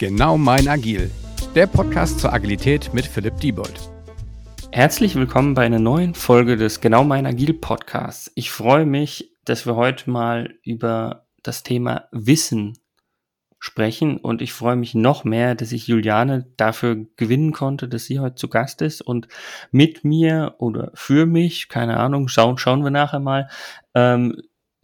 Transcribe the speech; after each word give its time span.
Genau 0.00 0.38
mein 0.38 0.66
Agil, 0.66 1.10
der 1.54 1.66
Podcast 1.66 2.20
zur 2.20 2.32
Agilität 2.32 2.94
mit 2.94 3.04
Philipp 3.04 3.36
Diebold. 3.36 3.90
Herzlich 4.72 5.14
willkommen 5.14 5.52
bei 5.52 5.66
einer 5.66 5.78
neuen 5.78 6.14
Folge 6.14 6.56
des 6.56 6.80
Genau 6.80 7.04
mein 7.04 7.26
Agil 7.26 7.52
Podcasts. 7.52 8.32
Ich 8.34 8.50
freue 8.50 8.86
mich, 8.86 9.36
dass 9.44 9.66
wir 9.66 9.76
heute 9.76 10.08
mal 10.08 10.54
über 10.64 11.26
das 11.42 11.64
Thema 11.64 12.08
Wissen 12.12 12.78
sprechen 13.58 14.16
und 14.16 14.40
ich 14.40 14.54
freue 14.54 14.76
mich 14.76 14.94
noch 14.94 15.24
mehr, 15.24 15.54
dass 15.54 15.70
ich 15.70 15.86
Juliane 15.86 16.50
dafür 16.56 17.04
gewinnen 17.16 17.52
konnte, 17.52 17.86
dass 17.86 18.06
sie 18.06 18.20
heute 18.20 18.36
zu 18.36 18.48
Gast 18.48 18.80
ist 18.80 19.02
und 19.02 19.28
mit 19.70 20.02
mir 20.02 20.54
oder 20.56 20.92
für 20.94 21.26
mich, 21.26 21.68
keine 21.68 21.98
Ahnung, 21.98 22.28
schauen, 22.28 22.56
schauen 22.56 22.82
wir 22.84 22.90
nachher 22.90 23.20
mal, 23.20 23.50
ähm, 23.94 24.40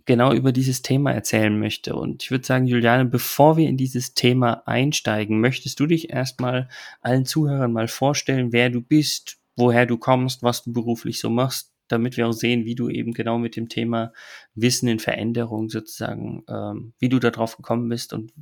genau 0.06 0.32
über 0.32 0.52
dieses 0.52 0.82
Thema 0.82 1.12
erzählen 1.12 1.58
möchte. 1.58 1.94
Und 1.96 2.22
ich 2.22 2.30
würde 2.30 2.46
sagen, 2.46 2.66
Juliane, 2.66 3.04
bevor 3.04 3.56
wir 3.56 3.68
in 3.68 3.76
dieses 3.76 4.14
Thema 4.14 4.62
einsteigen, 4.66 5.40
möchtest 5.40 5.78
du 5.80 5.86
dich 5.86 6.10
erstmal 6.10 6.68
allen 7.02 7.26
Zuhörern 7.26 7.72
mal 7.72 7.88
vorstellen, 7.88 8.52
wer 8.52 8.70
du 8.70 8.80
bist, 8.80 9.38
woher 9.56 9.84
du 9.84 9.98
kommst, 9.98 10.42
was 10.42 10.62
du 10.62 10.72
beruflich 10.72 11.18
so 11.18 11.28
machst, 11.28 11.72
damit 11.88 12.16
wir 12.16 12.28
auch 12.28 12.32
sehen, 12.32 12.64
wie 12.64 12.74
du 12.74 12.88
eben 12.88 13.12
genau 13.12 13.38
mit 13.38 13.56
dem 13.56 13.68
Thema 13.68 14.12
Wissen 14.54 14.88
in 14.88 15.00
Veränderung 15.00 15.68
sozusagen, 15.68 16.44
ähm, 16.48 16.92
wie 16.98 17.08
du 17.08 17.18
darauf 17.18 17.56
gekommen 17.56 17.88
bist 17.88 18.12
und 18.12 18.32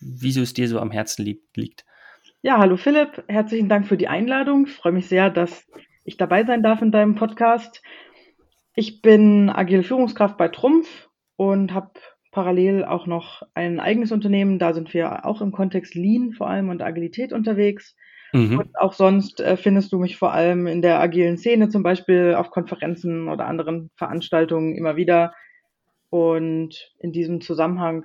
wieso 0.00 0.42
es 0.42 0.54
dir 0.54 0.68
so 0.68 0.78
am 0.78 0.92
Herzen 0.92 1.24
liegt. 1.54 1.84
Ja, 2.42 2.58
hallo 2.58 2.76
Philipp, 2.76 3.24
herzlichen 3.26 3.68
Dank 3.68 3.88
für 3.88 3.96
die 3.96 4.08
Einladung. 4.08 4.66
Ich 4.66 4.72
freue 4.72 4.92
mich 4.92 5.08
sehr, 5.08 5.30
dass 5.30 5.66
ich 6.04 6.16
dabei 6.16 6.44
sein 6.44 6.62
darf 6.62 6.80
in 6.80 6.92
deinem 6.92 7.16
Podcast. 7.16 7.82
Ich 8.74 9.02
bin 9.02 9.50
agile 9.50 9.82
Führungskraft 9.82 10.36
bei 10.36 10.46
Trumpf, 10.46 11.07
und 11.38 11.72
habe 11.72 11.92
parallel 12.32 12.84
auch 12.84 13.06
noch 13.06 13.42
ein 13.54 13.78
eigenes 13.78 14.10
Unternehmen. 14.10 14.58
Da 14.58 14.74
sind 14.74 14.92
wir 14.92 15.24
auch 15.24 15.40
im 15.40 15.52
Kontext 15.52 15.94
Lean 15.94 16.32
vor 16.32 16.50
allem 16.50 16.68
und 16.68 16.82
Agilität 16.82 17.32
unterwegs. 17.32 17.96
Mhm. 18.32 18.58
Und 18.58 18.78
auch 18.78 18.92
sonst 18.92 19.40
äh, 19.40 19.56
findest 19.56 19.92
du 19.92 19.98
mich 19.98 20.16
vor 20.16 20.32
allem 20.32 20.66
in 20.66 20.82
der 20.82 21.00
agilen 21.00 21.38
Szene, 21.38 21.68
zum 21.68 21.82
Beispiel 21.84 22.34
auf 22.36 22.50
Konferenzen 22.50 23.28
oder 23.28 23.46
anderen 23.46 23.90
Veranstaltungen 23.94 24.76
immer 24.76 24.96
wieder. 24.96 25.32
Und 26.10 26.92
in 26.98 27.12
diesem 27.12 27.40
Zusammenhang 27.40 28.04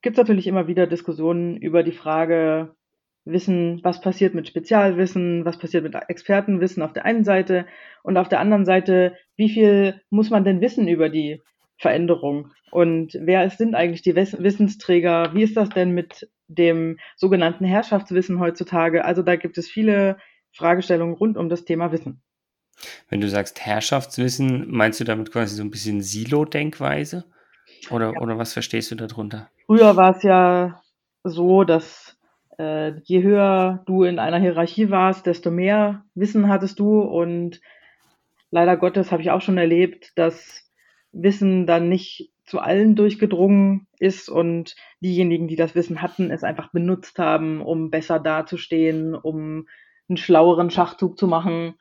gibt 0.00 0.16
es 0.16 0.18
natürlich 0.18 0.46
immer 0.46 0.68
wieder 0.68 0.86
Diskussionen 0.86 1.56
über 1.56 1.82
die 1.82 1.92
Frage, 1.92 2.76
Wissen, 3.24 3.80
was 3.82 4.00
passiert 4.00 4.34
mit 4.34 4.46
Spezialwissen, 4.46 5.44
was 5.44 5.58
passiert 5.58 5.82
mit 5.82 5.96
Expertenwissen 6.08 6.80
auf 6.80 6.92
der 6.92 7.04
einen 7.04 7.24
Seite 7.24 7.66
und 8.04 8.16
auf 8.18 8.28
der 8.28 8.38
anderen 8.38 8.64
Seite, 8.64 9.16
wie 9.36 9.48
viel 9.48 10.00
muss 10.10 10.30
man 10.30 10.44
denn 10.44 10.60
wissen 10.60 10.86
über 10.86 11.08
die 11.08 11.42
Veränderung. 11.78 12.52
Und 12.70 13.16
wer 13.20 13.48
sind 13.50 13.74
eigentlich 13.74 14.02
die 14.02 14.16
Wissensträger? 14.16 15.34
Wie 15.34 15.42
ist 15.42 15.56
das 15.56 15.68
denn 15.68 15.92
mit 15.92 16.28
dem 16.48 16.98
sogenannten 17.16 17.64
Herrschaftswissen 17.64 18.40
heutzutage? 18.40 19.04
Also 19.04 19.22
da 19.22 19.36
gibt 19.36 19.58
es 19.58 19.68
viele 19.68 20.18
Fragestellungen 20.52 21.14
rund 21.14 21.36
um 21.36 21.48
das 21.48 21.64
Thema 21.64 21.92
Wissen. 21.92 22.22
Wenn 23.08 23.20
du 23.20 23.28
sagst 23.28 23.64
Herrschaftswissen, 23.64 24.70
meinst 24.70 25.00
du 25.00 25.04
damit 25.04 25.32
quasi 25.32 25.54
so 25.54 25.62
ein 25.62 25.70
bisschen 25.70 26.02
Silo-Denkweise? 26.02 27.24
Oder, 27.90 28.12
ja. 28.12 28.20
oder 28.20 28.38
was 28.38 28.52
verstehst 28.52 28.90
du 28.90 28.94
darunter? 28.94 29.50
Früher 29.66 29.96
war 29.96 30.16
es 30.16 30.22
ja 30.22 30.82
so, 31.24 31.64
dass 31.64 32.16
äh, 32.58 32.98
je 33.04 33.22
höher 33.22 33.82
du 33.86 34.04
in 34.04 34.18
einer 34.18 34.38
Hierarchie 34.38 34.90
warst, 34.90 35.26
desto 35.26 35.50
mehr 35.50 36.04
Wissen 36.14 36.48
hattest 36.48 36.78
du. 36.78 37.00
Und 37.00 37.60
leider 38.50 38.76
Gottes 38.76 39.12
habe 39.12 39.22
ich 39.22 39.30
auch 39.30 39.40
schon 39.40 39.58
erlebt, 39.58 40.12
dass 40.16 40.65
Wissen 41.22 41.66
dann 41.66 41.88
nicht 41.88 42.30
zu 42.44 42.60
allen 42.60 42.94
durchgedrungen 42.94 43.88
ist 43.98 44.28
und 44.28 44.76
diejenigen, 45.00 45.48
die 45.48 45.56
das 45.56 45.74
Wissen 45.74 46.00
hatten, 46.00 46.30
es 46.30 46.44
einfach 46.44 46.70
benutzt 46.70 47.18
haben, 47.18 47.60
um 47.60 47.90
besser 47.90 48.20
dazustehen, 48.20 49.14
um 49.14 49.66
einen 50.08 50.16
schlaueren 50.16 50.70
Schachzug 50.70 51.18
zu 51.18 51.26
machen, 51.26 51.74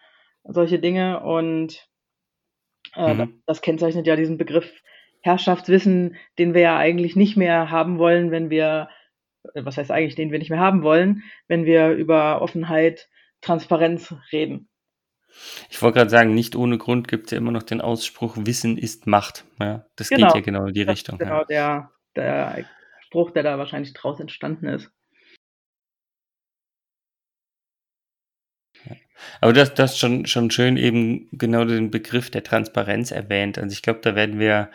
solche 0.43 0.79
Dinge. 0.79 1.21
Und 1.21 1.87
äh, 2.95 3.13
mhm. 3.13 3.17
das, 3.17 3.29
das 3.45 3.61
kennzeichnet 3.61 4.07
ja 4.07 4.15
diesen 4.15 4.37
Begriff 4.37 4.81
Herrschaftswissen, 5.21 6.15
den 6.39 6.53
wir 6.53 6.61
ja 6.61 6.77
eigentlich 6.77 7.15
nicht 7.15 7.37
mehr 7.37 7.69
haben 7.69 7.99
wollen, 7.99 8.31
wenn 8.31 8.49
wir, 8.49 8.89
äh, 9.53 9.65
was 9.65 9.77
heißt 9.77 9.91
eigentlich, 9.91 10.15
den 10.15 10.31
wir 10.31 10.39
nicht 10.39 10.49
mehr 10.49 10.59
haben 10.59 10.81
wollen, 10.81 11.23
wenn 11.47 11.65
wir 11.65 11.91
über 11.91 12.41
Offenheit, 12.41 13.09
Transparenz 13.41 14.15
reden. 14.31 14.69
Ich 15.69 15.81
wollte 15.81 15.99
gerade 15.99 16.09
sagen, 16.09 16.33
nicht 16.33 16.55
ohne 16.55 16.77
Grund 16.77 17.07
gibt 17.07 17.25
es 17.25 17.31
ja 17.31 17.37
immer 17.37 17.51
noch 17.51 17.63
den 17.63 17.81
Ausspruch, 17.81 18.35
Wissen 18.37 18.77
ist 18.77 19.07
Macht. 19.07 19.45
Ja, 19.59 19.85
das 19.95 20.09
genau. 20.09 20.27
geht 20.27 20.35
ja 20.35 20.41
genau 20.41 20.65
in 20.67 20.73
die 20.73 20.85
das 20.85 20.93
Richtung. 20.93 21.17
genau 21.17 21.43
ja. 21.49 21.91
der, 22.15 22.55
der 22.55 22.65
Spruch, 23.01 23.31
der 23.31 23.43
da 23.43 23.57
wahrscheinlich 23.57 23.93
draus 23.93 24.19
entstanden 24.19 24.67
ist. 24.67 24.91
Aber 29.41 29.53
das, 29.53 29.73
das 29.73 29.97
schon, 29.97 30.25
schon 30.25 30.51
schön 30.51 30.77
eben 30.77 31.27
genau 31.31 31.65
den 31.65 31.91
Begriff 31.91 32.29
der 32.29 32.43
Transparenz 32.43 33.11
erwähnt. 33.11 33.57
Also 33.57 33.73
ich 33.73 33.81
glaube, 33.81 33.99
da 34.01 34.15
werden 34.15 34.39
wir 34.39 34.69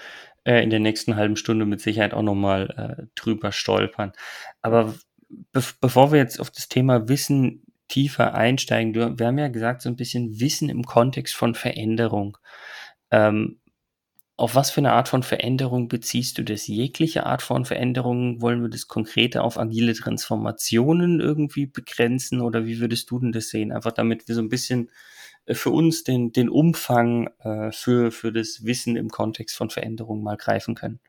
äh, 0.44 0.62
in 0.62 0.70
der 0.70 0.80
nächsten 0.80 1.16
halben 1.16 1.36
Stunde 1.36 1.66
mit 1.66 1.80
Sicherheit 1.80 2.14
auch 2.14 2.22
nochmal 2.22 2.98
äh, 2.98 3.06
drüber 3.14 3.52
stolpern. 3.52 4.12
Aber 4.62 4.94
be 5.28 5.62
bevor 5.80 6.12
wir 6.12 6.18
jetzt 6.18 6.40
auf 6.40 6.50
das 6.50 6.68
Thema 6.68 7.08
Wissen 7.08 7.62
tiefer 7.90 8.34
einsteigen. 8.34 8.92
Du, 8.92 9.18
wir 9.18 9.26
haben 9.26 9.38
ja 9.38 9.48
gesagt, 9.48 9.82
so 9.82 9.88
ein 9.88 9.96
bisschen 9.96 10.40
Wissen 10.40 10.70
im 10.70 10.84
Kontext 10.84 11.34
von 11.34 11.54
Veränderung. 11.54 12.38
Ähm, 13.10 13.60
auf 14.40 14.54
was 14.54 14.70
für 14.70 14.80
eine 14.80 14.92
Art 14.92 15.08
von 15.08 15.22
Veränderung 15.22 15.88
beziehst 15.88 16.38
du 16.38 16.42
das? 16.42 16.66
Jegliche 16.66 17.26
Art 17.26 17.42
von 17.42 17.66
Veränderung? 17.66 18.40
Wollen 18.40 18.62
wir 18.62 18.70
das 18.70 18.88
konkreter 18.88 19.44
auf 19.44 19.58
agile 19.58 19.92
Transformationen 19.92 21.20
irgendwie 21.20 21.66
begrenzen 21.66 22.40
oder 22.40 22.64
wie 22.64 22.80
würdest 22.80 23.10
du 23.10 23.18
denn 23.18 23.32
das 23.32 23.50
sehen? 23.50 23.70
Einfach 23.70 23.92
damit 23.92 24.28
wir 24.28 24.34
so 24.34 24.40
ein 24.40 24.48
bisschen 24.48 24.90
äh, 25.44 25.54
für 25.54 25.68
uns 25.68 26.04
den, 26.04 26.32
den 26.32 26.48
Umfang 26.48 27.28
äh, 27.40 27.70
für, 27.72 28.10
für 28.12 28.32
das 28.32 28.64
Wissen 28.64 28.96
im 28.96 29.10
Kontext 29.10 29.56
von 29.56 29.68
Veränderungen 29.68 30.22
mal 30.22 30.38
greifen 30.38 30.74
können. 30.74 31.00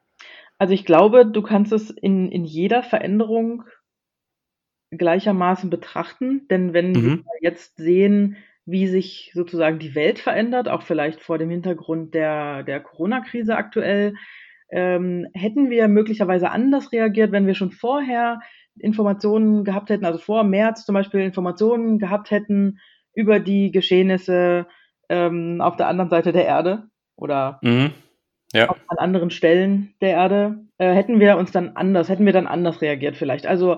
Also 0.58 0.74
ich 0.74 0.84
glaube, 0.84 1.26
du 1.26 1.42
kannst 1.42 1.72
es 1.72 1.90
in, 1.90 2.30
in 2.30 2.44
jeder 2.44 2.84
Veränderung 2.84 3.64
gleichermaßen 4.92 5.70
betrachten. 5.70 6.48
Denn 6.50 6.74
wenn 6.74 6.92
mhm. 6.92 7.24
wir 7.26 7.50
jetzt 7.50 7.78
sehen, 7.78 8.38
wie 8.66 8.88
sich 8.88 9.32
sozusagen 9.34 9.80
die 9.80 9.96
Welt 9.96 10.20
verändert, 10.20 10.68
auch 10.68 10.84
vielleicht 10.84 11.22
vor 11.22 11.38
dem 11.38 11.50
Hintergrund 11.50 12.14
der, 12.14 12.64
der 12.64 12.80
Corona-Krise 12.80 13.56
aktuell, 13.56 14.14
ähm, 14.72 15.28
hätten 15.34 15.70
wir 15.70 15.88
möglicherweise 15.88 16.50
anders 16.50 16.92
reagiert, 16.92 17.32
wenn 17.32 17.48
wir 17.48 17.56
schon 17.56 17.72
vorher 17.72 18.40
Informationen 18.80 19.64
gehabt 19.64 19.90
hätten, 19.90 20.06
also 20.06 20.20
vor 20.20 20.44
März 20.44 20.86
zum 20.86 20.94
Beispiel 20.94 21.22
Informationen 21.22 22.00
gehabt 22.00 22.32
hätten 22.32 22.80
über 23.14 23.40
die 23.40 23.72
Geschehnisse 23.72 24.68
ähm, 25.10 25.60
auf 25.60 25.76
der 25.76 25.88
anderen 25.88 26.10
Seite 26.10 26.32
der 26.32 26.46
Erde 26.46 26.88
oder 27.18 27.60
mhm. 27.62 27.92
ja. 28.54 28.70
an 28.88 28.98
anderen 28.98 29.30
Stellen 29.30 29.94
der 30.00 30.12
Erde, 30.12 30.60
äh, 30.78 30.94
hätten 30.94 31.20
wir 31.20 31.38
uns 31.38 31.52
dann 31.52 31.76
anders, 31.76 32.08
hätten 32.08 32.26
wir 32.26 32.34
dann 32.34 32.48
anders 32.48 32.82
reagiert 32.82 33.18
vielleicht. 33.18 33.46
Also 33.46 33.78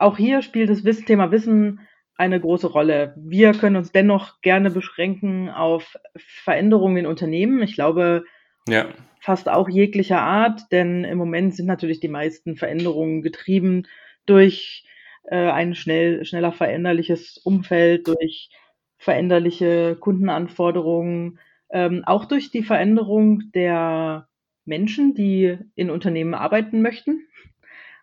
auch 0.00 0.16
hier 0.16 0.42
spielt 0.42 0.70
das 0.70 0.84
Wissen, 0.84 1.06
Thema 1.06 1.30
Wissen 1.30 1.80
eine 2.16 2.40
große 2.40 2.66
Rolle. 2.66 3.14
Wir 3.16 3.52
können 3.52 3.76
uns 3.76 3.92
dennoch 3.92 4.40
gerne 4.40 4.70
beschränken 4.70 5.48
auf 5.48 5.96
Veränderungen 6.16 6.98
in 6.98 7.06
Unternehmen. 7.06 7.62
Ich 7.62 7.74
glaube, 7.74 8.24
ja. 8.68 8.88
fast 9.20 9.48
auch 9.48 9.68
jeglicher 9.68 10.20
Art, 10.20 10.62
denn 10.72 11.04
im 11.04 11.16
Moment 11.16 11.54
sind 11.54 11.66
natürlich 11.66 12.00
die 12.00 12.08
meisten 12.08 12.56
Veränderungen 12.56 13.22
getrieben 13.22 13.86
durch 14.26 14.84
äh, 15.24 15.50
ein 15.50 15.74
schnell, 15.74 16.24
schneller 16.24 16.52
veränderliches 16.52 17.38
Umfeld, 17.38 18.06
durch 18.06 18.50
veränderliche 18.98 19.96
Kundenanforderungen, 19.98 21.38
ähm, 21.70 22.04
auch 22.04 22.26
durch 22.26 22.50
die 22.50 22.62
Veränderung 22.62 23.50
der 23.54 24.28
Menschen, 24.64 25.14
die 25.14 25.58
in 25.74 25.90
Unternehmen 25.90 26.34
arbeiten 26.34 26.82
möchten. 26.82 27.26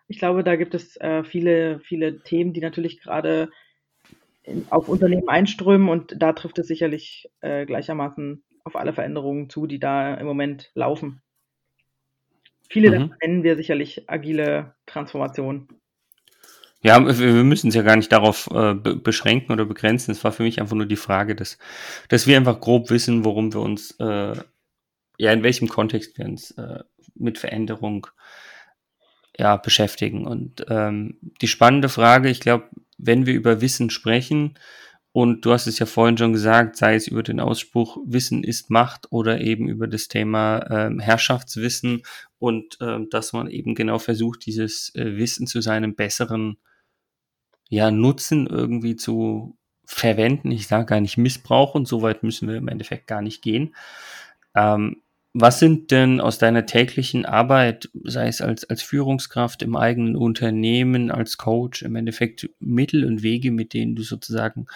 Ich 0.08 0.18
glaube, 0.18 0.42
da 0.42 0.56
gibt 0.56 0.74
es 0.74 0.96
äh, 0.96 1.22
viele, 1.22 1.80
viele 1.80 2.20
Themen, 2.20 2.52
die 2.52 2.60
natürlich 2.60 3.00
gerade 3.00 3.50
auf 4.70 4.88
Unternehmen 4.88 5.28
einströmen 5.28 5.88
und 5.88 6.14
da 6.18 6.32
trifft 6.32 6.58
es 6.58 6.66
sicherlich 6.66 7.30
äh, 7.40 7.66
gleichermaßen 7.66 8.42
auf 8.64 8.76
alle 8.76 8.92
Veränderungen 8.92 9.50
zu, 9.50 9.66
die 9.66 9.78
da 9.78 10.14
im 10.14 10.26
Moment 10.26 10.70
laufen. 10.74 11.22
Viele 12.68 12.88
mhm. 12.88 12.92
davon 12.92 13.14
nennen 13.22 13.42
wir 13.42 13.56
sicherlich 13.56 14.08
agile 14.08 14.74
Transformation. 14.86 15.68
Ja, 16.80 17.04
wir 17.04 17.44
müssen 17.44 17.68
es 17.68 17.74
ja 17.74 17.82
gar 17.82 17.96
nicht 17.96 18.12
darauf 18.12 18.48
äh, 18.52 18.74
beschränken 18.74 19.52
oder 19.52 19.64
begrenzen. 19.64 20.12
Es 20.12 20.22
war 20.22 20.30
für 20.30 20.44
mich 20.44 20.60
einfach 20.60 20.76
nur 20.76 20.86
die 20.86 20.96
Frage, 20.96 21.34
dass, 21.34 21.58
dass 22.08 22.26
wir 22.26 22.36
einfach 22.36 22.60
grob 22.60 22.90
wissen, 22.90 23.24
worum 23.24 23.52
wir 23.52 23.60
uns, 23.60 23.96
äh, 23.98 24.36
ja, 25.18 25.32
in 25.32 25.42
welchem 25.42 25.68
Kontext 25.68 26.16
wir 26.18 26.26
uns 26.26 26.52
äh, 26.52 26.84
mit 27.16 27.38
Veränderung 27.38 28.06
ja, 29.38 29.56
beschäftigen. 29.56 30.26
Und 30.26 30.66
ähm, 30.68 31.18
die 31.40 31.48
spannende 31.48 31.88
Frage, 31.88 32.28
ich 32.28 32.40
glaube, 32.40 32.68
wenn 32.96 33.26
wir 33.26 33.34
über 33.34 33.60
Wissen 33.60 33.90
sprechen, 33.90 34.58
und 35.12 35.44
du 35.44 35.52
hast 35.52 35.66
es 35.66 35.78
ja 35.78 35.86
vorhin 35.86 36.18
schon 36.18 36.32
gesagt, 36.32 36.76
sei 36.76 36.94
es 36.94 37.08
über 37.08 37.22
den 37.22 37.40
Ausspruch 37.40 37.98
Wissen 38.04 38.44
ist 38.44 38.70
Macht 38.70 39.10
oder 39.10 39.40
eben 39.40 39.68
über 39.68 39.88
das 39.88 40.06
Thema 40.06 40.64
ähm, 40.70 41.00
Herrschaftswissen 41.00 42.02
und 42.38 42.78
ähm, 42.80 43.08
dass 43.10 43.32
man 43.32 43.48
eben 43.48 43.74
genau 43.74 43.98
versucht, 43.98 44.44
dieses 44.46 44.94
äh, 44.94 45.16
Wissen 45.16 45.46
zu 45.46 45.60
seinem 45.60 45.96
besseren 45.96 46.58
ja, 47.68 47.90
Nutzen 47.90 48.46
irgendwie 48.46 48.96
zu 48.96 49.58
verwenden. 49.84 50.50
Ich 50.50 50.68
sage 50.68 50.86
gar 50.86 51.00
nicht 51.00 51.16
missbrauchen, 51.16 51.84
so 51.84 52.02
weit 52.02 52.22
müssen 52.22 52.46
wir 52.46 52.56
im 52.56 52.68
Endeffekt 52.68 53.06
gar 53.06 53.22
nicht 53.22 53.42
gehen. 53.42 53.74
Ähm, 54.54 55.02
was 55.34 55.58
sind 55.58 55.90
denn 55.90 56.20
aus 56.20 56.38
deiner 56.38 56.66
täglichen 56.66 57.26
Arbeit, 57.26 57.90
sei 58.04 58.28
es 58.28 58.40
als, 58.40 58.64
als 58.64 58.82
Führungskraft 58.82 59.62
im 59.62 59.76
eigenen 59.76 60.16
Unternehmen, 60.16 61.10
als 61.10 61.36
Coach, 61.36 61.82
im 61.82 61.96
Endeffekt 61.96 62.48
Mittel 62.60 63.04
und 63.04 63.22
Wege, 63.22 63.50
mit 63.50 63.74
denen 63.74 63.94
du 63.94 64.02
sozusagen 64.02 64.66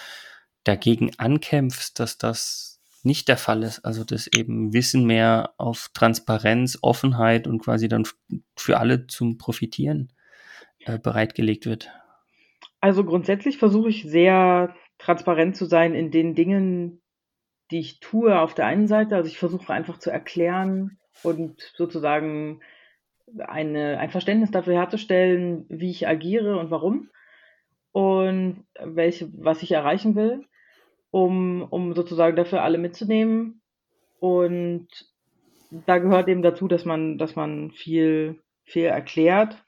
dagegen 0.65 1.13
ankämpfst, 1.19 1.99
dass 1.99 2.19
das 2.19 2.81
nicht 3.03 3.29
der 3.29 3.37
Fall 3.37 3.63
ist? 3.63 3.85
Also, 3.85 4.05
dass 4.05 4.29
eben 4.29 4.73
Wissen 4.73 5.05
mehr 5.07 5.55
auf 5.57 5.91
Transparenz, 5.95 6.79
Offenheit 6.83 7.47
und 7.47 7.61
quasi 7.61 7.89
dann 7.89 8.05
für 8.57 8.79
alle 8.79 9.07
zum 9.07 9.39
Profitieren 9.39 10.13
äh, 10.81 10.99
bereitgelegt 10.99 11.67
wird? 11.67 11.91
Also 12.81 13.05
grundsätzlich 13.05 13.59
versuche 13.59 13.89
ich 13.89 14.05
sehr 14.05 14.75
transparent 14.99 15.57
zu 15.57 15.65
sein 15.65 15.95
in 15.95 16.11
den 16.11 16.35
Dingen, 16.35 17.02
die 17.73 17.81
ich 17.81 18.01
tue 18.01 18.39
auf 18.39 18.55
der 18.55 18.67
einen 18.67 18.87
Seite. 18.87 19.17
Also 19.17 19.29
ich 19.29 19.39
versuche 19.39 19.73
einfach 19.73 19.99
zu 19.99 20.11
erklären 20.11 20.99
und 21.23 21.61
sozusagen 21.75 22.61
eine, 23.39 23.99
ein 23.99 24.11
Verständnis 24.11 24.51
dafür 24.51 24.75
herzustellen, 24.75 25.65
wie 25.69 25.91
ich 25.91 26.07
agiere 26.07 26.59
und 26.59 26.71
warum 26.71 27.09
und 27.93 28.65
welche, 28.79 29.31
was 29.37 29.63
ich 29.63 29.73
erreichen 29.73 30.15
will, 30.15 30.45
um, 31.11 31.63
um 31.63 31.95
sozusagen 31.95 32.37
dafür 32.37 32.63
alle 32.63 32.79
mitzunehmen. 32.79 33.61
Und 34.21 34.89
da 35.87 35.99
gehört 35.99 36.29
eben 36.29 36.43
dazu, 36.43 36.69
dass 36.69 36.85
man, 36.85 37.19
dass 37.19 37.37
man 37.37 37.71
viel, 37.71 38.39
viel 38.65 38.85
erklärt. 38.85 39.63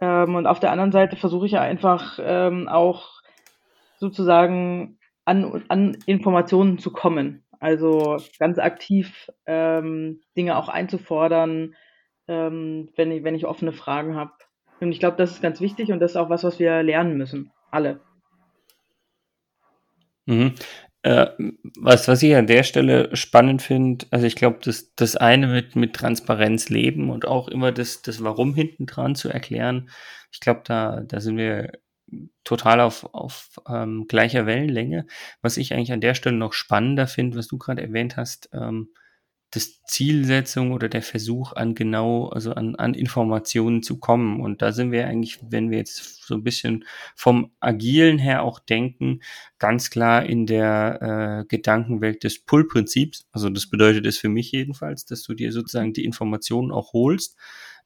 Ähm, 0.00 0.34
und 0.34 0.46
auf 0.46 0.60
der 0.60 0.70
anderen 0.70 0.92
Seite 0.92 1.16
versuche 1.16 1.46
ich 1.46 1.58
einfach 1.58 2.18
ähm, 2.22 2.68
auch 2.68 3.22
sozusagen 3.98 4.98
an, 5.24 5.64
an 5.68 5.96
Informationen 6.06 6.78
zu 6.78 6.92
kommen. 6.92 7.44
Also 7.60 8.16
ganz 8.38 8.58
aktiv 8.58 9.30
ähm, 9.46 10.20
Dinge 10.36 10.56
auch 10.56 10.68
einzufordern, 10.68 11.74
ähm, 12.26 12.90
wenn, 12.96 13.12
ich, 13.12 13.22
wenn 13.24 13.34
ich 13.34 13.46
offene 13.46 13.72
Fragen 13.72 14.16
habe. 14.16 14.32
Und 14.80 14.90
ich 14.90 14.98
glaube, 14.98 15.16
das 15.16 15.30
ist 15.30 15.42
ganz 15.42 15.60
wichtig 15.60 15.92
und 15.92 16.00
das 16.00 16.12
ist 16.12 16.16
auch 16.16 16.28
was, 16.28 16.42
was 16.42 16.58
wir 16.58 16.82
lernen 16.82 17.16
müssen. 17.16 17.52
Alle. 17.70 18.00
Mhm. 20.26 20.54
Äh, 21.02 21.28
was, 21.80 22.06
was 22.06 22.22
ich 22.22 22.34
an 22.34 22.46
der 22.46 22.62
Stelle 22.62 23.14
spannend 23.14 23.62
finde, 23.62 24.06
also 24.10 24.26
ich 24.26 24.36
glaube, 24.36 24.58
das, 24.62 24.94
das 24.94 25.16
eine 25.16 25.48
mit, 25.48 25.74
mit 25.74 25.94
Transparenz 25.94 26.68
leben 26.68 27.10
und 27.10 27.26
auch 27.26 27.48
immer 27.48 27.72
das, 27.72 28.02
das 28.02 28.22
Warum 28.22 28.54
hinten 28.54 28.86
dran 28.86 29.14
zu 29.14 29.28
erklären, 29.28 29.90
ich 30.32 30.40
glaube, 30.40 30.62
da, 30.64 31.00
da 31.00 31.20
sind 31.20 31.36
wir 31.36 31.72
total 32.44 32.80
auf, 32.80 33.12
auf 33.14 33.60
ähm, 33.68 34.06
gleicher 34.08 34.46
Wellenlänge. 34.46 35.06
Was 35.40 35.56
ich 35.56 35.72
eigentlich 35.72 35.92
an 35.92 36.00
der 36.00 36.14
Stelle 36.14 36.36
noch 36.36 36.52
spannender 36.52 37.06
finde, 37.06 37.38
was 37.38 37.48
du 37.48 37.58
gerade 37.58 37.82
erwähnt 37.82 38.16
hast, 38.16 38.50
ähm, 38.52 38.88
das 39.52 39.82
Zielsetzung 39.84 40.72
oder 40.72 40.88
der 40.88 41.02
Versuch 41.02 41.52
an 41.52 41.74
genau, 41.74 42.28
also 42.28 42.54
an, 42.54 42.74
an 42.74 42.94
Informationen 42.94 43.82
zu 43.82 44.00
kommen. 44.00 44.40
Und 44.40 44.62
da 44.62 44.72
sind 44.72 44.92
wir 44.92 45.06
eigentlich, 45.06 45.40
wenn 45.42 45.70
wir 45.70 45.76
jetzt 45.76 46.24
so 46.26 46.34
ein 46.34 46.42
bisschen 46.42 46.86
vom 47.14 47.52
Agilen 47.60 48.18
her 48.18 48.44
auch 48.44 48.58
denken, 48.58 49.20
ganz 49.58 49.90
klar 49.90 50.24
in 50.24 50.46
der 50.46 51.42
äh, 51.42 51.44
Gedankenwelt 51.48 52.24
des 52.24 52.42
Pull-Prinzips. 52.44 53.26
Also 53.30 53.50
das 53.50 53.68
bedeutet 53.68 54.06
es 54.06 54.16
für 54.16 54.30
mich 54.30 54.50
jedenfalls, 54.52 55.04
dass 55.04 55.22
du 55.22 55.34
dir 55.34 55.52
sozusagen 55.52 55.92
die 55.92 56.06
Informationen 56.06 56.72
auch 56.72 56.94
holst. 56.94 57.36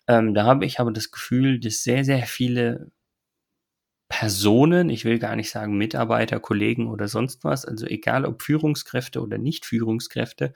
Ähm, 0.07 0.35
da 0.35 0.45
habe 0.45 0.65
ich 0.67 0.79
aber 0.79 0.93
das 0.93 1.11
Gefühl, 1.11 1.59
dass 1.59 1.83
sehr, 1.83 2.05
sehr 2.05 2.27
viele 2.27 2.93
Personen, 4.09 4.89
ich 4.89 5.05
will 5.05 5.19
gar 5.19 5.35
nicht 5.35 5.51
sagen 5.51 5.77
Mitarbeiter, 5.77 6.39
Kollegen 6.39 6.87
oder 6.87 7.09
sonst 7.09 7.43
was, 7.43 7.65
also 7.65 7.87
egal 7.87 8.25
ob 8.25 8.41
Führungskräfte 8.41 9.21
oder 9.21 9.37
nicht 9.37 9.67
Führungskräfte, 9.67 10.53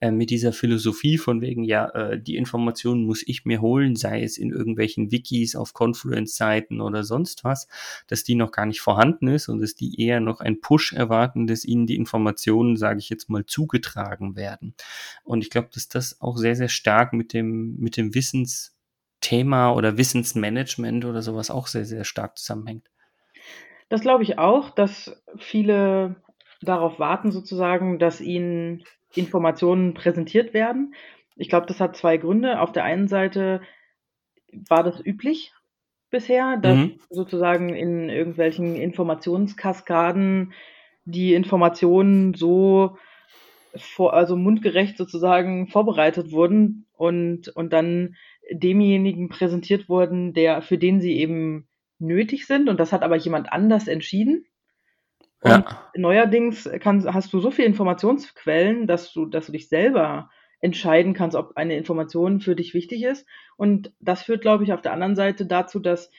äh, 0.00 0.12
mit 0.12 0.30
dieser 0.30 0.52
Philosophie 0.52 1.18
von 1.18 1.40
wegen, 1.40 1.64
ja, 1.64 1.88
äh, 1.90 2.20
die 2.22 2.36
Informationen 2.36 3.04
muss 3.04 3.24
ich 3.26 3.44
mir 3.44 3.60
holen, 3.60 3.96
sei 3.96 4.22
es 4.22 4.38
in 4.38 4.50
irgendwelchen 4.50 5.10
Wikis 5.10 5.56
auf 5.56 5.74
Confluence-Seiten 5.74 6.80
oder 6.80 7.02
sonst 7.02 7.42
was, 7.42 7.66
dass 8.06 8.22
die 8.22 8.36
noch 8.36 8.52
gar 8.52 8.66
nicht 8.66 8.80
vorhanden 8.80 9.26
ist 9.26 9.48
und 9.48 9.60
dass 9.60 9.74
die 9.74 10.00
eher 10.00 10.20
noch 10.20 10.38
ein 10.38 10.60
Push 10.60 10.92
erwarten, 10.92 11.48
dass 11.48 11.64
ihnen 11.64 11.88
die 11.88 11.96
Informationen, 11.96 12.76
sage 12.76 13.00
ich 13.00 13.08
jetzt 13.08 13.28
mal, 13.28 13.44
zugetragen 13.44 14.36
werden. 14.36 14.74
Und 15.24 15.42
ich 15.42 15.50
glaube, 15.50 15.70
dass 15.74 15.88
das 15.88 16.20
auch 16.20 16.36
sehr, 16.36 16.54
sehr 16.54 16.68
stark 16.68 17.12
mit 17.14 17.32
dem, 17.32 17.76
mit 17.78 17.96
dem 17.96 18.14
Wissens 18.14 18.76
Thema 19.20 19.72
oder 19.72 19.96
Wissensmanagement 19.96 21.04
oder 21.04 21.22
sowas 21.22 21.50
auch 21.50 21.68
sehr, 21.68 21.84
sehr 21.84 22.04
stark 22.04 22.36
zusammenhängt. 22.38 22.91
Das 23.92 24.00
glaube 24.00 24.22
ich 24.22 24.38
auch, 24.38 24.70
dass 24.70 25.22
viele 25.36 26.16
darauf 26.62 26.98
warten 26.98 27.30
sozusagen, 27.30 27.98
dass 27.98 28.22
ihnen 28.22 28.84
Informationen 29.14 29.92
präsentiert 29.92 30.54
werden. 30.54 30.94
Ich 31.36 31.50
glaube, 31.50 31.66
das 31.66 31.78
hat 31.78 31.94
zwei 31.94 32.16
Gründe. 32.16 32.62
Auf 32.62 32.72
der 32.72 32.84
einen 32.84 33.06
Seite 33.06 33.60
war 34.50 34.82
das 34.82 34.98
üblich 35.04 35.52
bisher, 36.08 36.56
dass 36.56 36.78
mhm. 36.78 37.00
sozusagen 37.10 37.68
in 37.74 38.08
irgendwelchen 38.08 38.76
Informationskaskaden 38.76 40.54
die 41.04 41.34
Informationen 41.34 42.32
so 42.32 42.96
vor, 43.76 44.14
also 44.14 44.36
mundgerecht 44.36 44.96
sozusagen 44.96 45.66
vorbereitet 45.66 46.32
wurden 46.32 46.86
und, 46.96 47.48
und 47.48 47.74
dann 47.74 48.16
demjenigen 48.50 49.28
präsentiert 49.28 49.90
wurden, 49.90 50.32
der, 50.32 50.62
für 50.62 50.78
den 50.78 51.02
sie 51.02 51.18
eben 51.18 51.68
nötig 52.02 52.46
sind 52.46 52.68
und 52.68 52.78
das 52.78 52.92
hat 52.92 53.02
aber 53.02 53.16
jemand 53.16 53.52
anders 53.52 53.88
entschieden. 53.88 54.46
Und 55.40 55.50
ja. 55.50 55.90
neuerdings 55.96 56.68
kann, 56.80 57.04
hast 57.12 57.32
du 57.32 57.40
so 57.40 57.50
viele 57.50 57.68
Informationsquellen, 57.68 58.86
dass 58.86 59.12
du, 59.12 59.26
dass 59.26 59.46
du 59.46 59.52
dich 59.52 59.68
selber 59.68 60.30
entscheiden 60.60 61.14
kannst, 61.14 61.36
ob 61.36 61.56
eine 61.56 61.76
Information 61.76 62.40
für 62.40 62.54
dich 62.54 62.74
wichtig 62.74 63.02
ist. 63.02 63.26
Und 63.56 63.92
das 63.98 64.22
führt, 64.22 64.42
glaube 64.42 64.62
ich, 64.62 64.72
auf 64.72 64.80
der 64.80 64.92
anderen 64.92 65.16
Seite 65.16 65.44
dazu, 65.44 65.80
dass, 65.80 66.10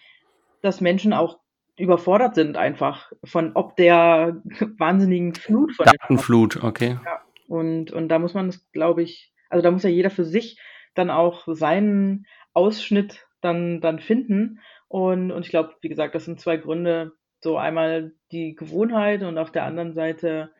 dass 0.61 0.81
Menschen 0.81 1.13
auch 1.13 1.39
überfordert 1.77 2.35
sind 2.35 2.57
einfach 2.57 3.11
von 3.23 3.53
ob 3.55 3.75
der 3.77 4.41
wahnsinnigen 4.77 5.33
Flut 5.33 5.73
von 5.73 5.85
Datenflut, 5.85 6.63
okay. 6.63 6.99
Ja. 7.03 7.21
Und, 7.47 7.91
und 7.91 8.09
da 8.09 8.19
muss 8.19 8.33
man 8.33 8.47
das, 8.47 8.69
glaube 8.71 9.01
ich, 9.01 9.33
also 9.49 9.63
da 9.63 9.71
muss 9.71 9.83
ja 9.83 9.89
jeder 9.89 10.09
für 10.09 10.25
sich 10.25 10.59
dann 10.93 11.09
auch 11.09 11.47
seinen 11.47 12.25
Ausschnitt 12.53 13.25
dann, 13.41 13.81
dann 13.81 13.99
finden. 13.99 14.59
Und, 14.93 15.31
und 15.31 15.43
ich 15.43 15.49
glaube, 15.49 15.73
wie 15.81 15.89
gesagt, 15.89 16.13
das 16.13 16.25
sind 16.25 16.39
zwei 16.39 16.55
Gründe. 16.57 17.13
So 17.41 17.57
einmal 17.57 18.13
die 18.31 18.53
Gewohnheit 18.53 19.23
und 19.23 19.39
auf 19.39 19.51
der 19.51 19.63
anderen 19.63 19.95
Seite 19.95 20.51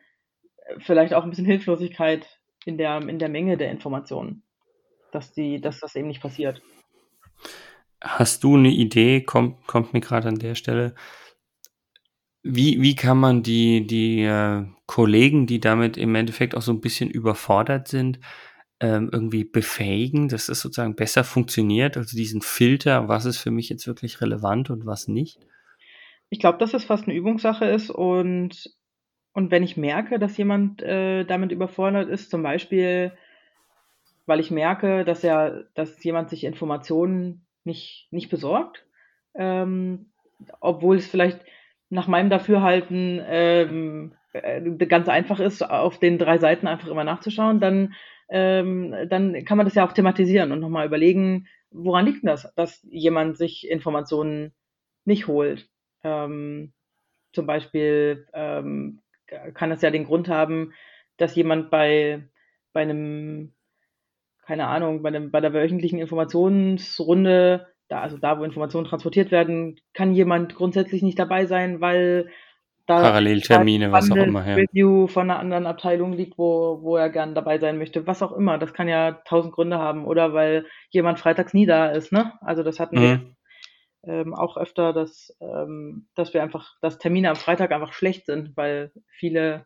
äh, 0.56 0.74
vielleicht 0.80 1.14
auch 1.14 1.22
ein 1.22 1.30
bisschen 1.30 1.46
Hilflosigkeit 1.46 2.40
in 2.64 2.76
der, 2.76 3.00
in 3.02 3.20
der 3.20 3.28
Menge 3.28 3.56
der 3.56 3.70
Informationen, 3.70 4.42
dass, 5.12 5.32
die, 5.32 5.60
dass 5.60 5.78
das 5.78 5.94
eben 5.94 6.08
nicht 6.08 6.20
passiert. 6.20 6.62
Hast 8.00 8.42
du 8.42 8.56
eine 8.56 8.70
Idee, 8.70 9.20
kommt, 9.20 9.68
kommt 9.68 9.92
mir 9.92 10.00
gerade 10.00 10.26
an 10.26 10.40
der 10.40 10.56
Stelle, 10.56 10.96
wie, 12.42 12.82
wie 12.82 12.96
kann 12.96 13.18
man 13.18 13.44
die, 13.44 13.86
die 13.86 14.24
äh, 14.24 14.64
Kollegen, 14.86 15.46
die 15.46 15.60
damit 15.60 15.96
im 15.96 16.16
Endeffekt 16.16 16.56
auch 16.56 16.62
so 16.62 16.72
ein 16.72 16.80
bisschen 16.80 17.08
überfordert 17.08 17.86
sind, 17.86 18.18
ähm, 18.84 19.08
irgendwie 19.10 19.44
befähigen, 19.44 20.28
dass 20.28 20.50
es 20.50 20.60
sozusagen 20.60 20.94
besser 20.94 21.24
funktioniert, 21.24 21.96
also 21.96 22.14
diesen 22.14 22.42
Filter, 22.42 23.08
was 23.08 23.24
ist 23.24 23.38
für 23.38 23.50
mich 23.50 23.70
jetzt 23.70 23.86
wirklich 23.86 24.20
relevant 24.20 24.68
und 24.68 24.84
was 24.84 25.08
nicht? 25.08 25.38
Ich 26.28 26.38
glaube, 26.38 26.58
dass 26.58 26.74
es 26.74 26.84
fast 26.84 27.04
eine 27.04 27.14
Übungssache 27.14 27.64
ist 27.64 27.88
und, 27.88 28.70
und 29.32 29.50
wenn 29.50 29.62
ich 29.62 29.78
merke, 29.78 30.18
dass 30.18 30.36
jemand 30.36 30.82
äh, 30.82 31.24
damit 31.24 31.50
überfordert 31.50 32.10
ist, 32.10 32.30
zum 32.30 32.42
Beispiel, 32.42 33.12
weil 34.26 34.40
ich 34.40 34.50
merke, 34.50 35.06
dass 35.06 35.24
er, 35.24 35.64
dass 35.74 36.04
jemand 36.04 36.28
sich 36.28 36.44
Informationen 36.44 37.46
nicht, 37.64 38.08
nicht 38.10 38.28
besorgt, 38.28 38.84
ähm, 39.34 40.10
obwohl 40.60 40.96
es 40.96 41.06
vielleicht 41.06 41.40
nach 41.88 42.06
meinem 42.06 42.28
Dafürhalten 42.28 43.22
ähm, 43.26 44.14
äh, 44.34 44.60
ganz 44.86 45.08
einfach 45.08 45.40
ist, 45.40 45.62
auf 45.62 45.98
den 45.98 46.18
drei 46.18 46.36
Seiten 46.36 46.66
einfach 46.66 46.88
immer 46.88 47.04
nachzuschauen, 47.04 47.60
dann 47.60 47.94
ähm, 48.28 48.94
dann 49.08 49.44
kann 49.44 49.56
man 49.56 49.66
das 49.66 49.74
ja 49.74 49.86
auch 49.86 49.92
thematisieren 49.92 50.52
und 50.52 50.60
nochmal 50.60 50.86
überlegen, 50.86 51.46
woran 51.70 52.06
liegt 52.06 52.26
das, 52.26 52.52
dass 52.54 52.82
jemand 52.90 53.36
sich 53.36 53.68
Informationen 53.68 54.52
nicht 55.04 55.26
holt. 55.26 55.68
Ähm, 56.02 56.72
zum 57.32 57.46
Beispiel 57.46 58.26
ähm, 58.32 59.02
kann 59.54 59.72
es 59.72 59.82
ja 59.82 59.90
den 59.90 60.04
Grund 60.04 60.28
haben, 60.28 60.72
dass 61.16 61.34
jemand 61.34 61.70
bei, 61.70 62.28
bei 62.72 62.82
einem, 62.82 63.54
keine 64.46 64.66
Ahnung, 64.68 65.02
bei, 65.02 65.08
einem, 65.08 65.30
bei 65.30 65.40
der 65.40 65.52
wöchentlichen 65.52 65.98
Informationsrunde, 65.98 67.66
da, 67.88 68.00
also 68.00 68.18
da, 68.18 68.38
wo 68.38 68.44
Informationen 68.44 68.86
transportiert 68.86 69.30
werden, 69.30 69.80
kann 69.92 70.14
jemand 70.14 70.54
grundsätzlich 70.54 71.02
nicht 71.02 71.18
dabei 71.18 71.46
sein, 71.46 71.80
weil 71.80 72.30
da 72.86 73.00
Paralleltermine, 73.00 73.92
was 73.92 74.10
auch 74.10 74.16
immer. 74.16 74.46
Ja. 74.46 74.56
Review 74.56 75.06
von 75.06 75.30
einer 75.30 75.38
anderen 75.38 75.66
Abteilung 75.66 76.12
liegt, 76.12 76.36
wo, 76.36 76.80
wo 76.82 76.96
er 76.96 77.08
gern 77.08 77.34
dabei 77.34 77.58
sein 77.58 77.78
möchte. 77.78 78.06
Was 78.06 78.22
auch 78.22 78.32
immer. 78.32 78.58
Das 78.58 78.74
kann 78.74 78.88
ja 78.88 79.12
tausend 79.24 79.54
Gründe 79.54 79.78
haben. 79.78 80.04
Oder 80.04 80.34
weil 80.34 80.66
jemand 80.90 81.18
freitags 81.18 81.54
nie 81.54 81.66
da 81.66 81.86
ist. 81.86 82.12
Ne? 82.12 82.32
Also 82.40 82.62
das 82.62 82.80
hatten 82.80 82.96
mhm. 82.96 83.36
wir. 84.02 84.14
ähm, 84.14 84.34
auch 84.34 84.58
öfter, 84.58 84.92
dass, 84.92 85.34
ähm, 85.40 86.08
dass 86.14 86.34
wir 86.34 86.42
einfach, 86.42 86.74
dass 86.82 86.98
Termine 86.98 87.30
am 87.30 87.36
Freitag 87.36 87.72
einfach 87.72 87.94
schlecht 87.94 88.26
sind, 88.26 88.54
weil 88.56 88.92
viele 89.08 89.64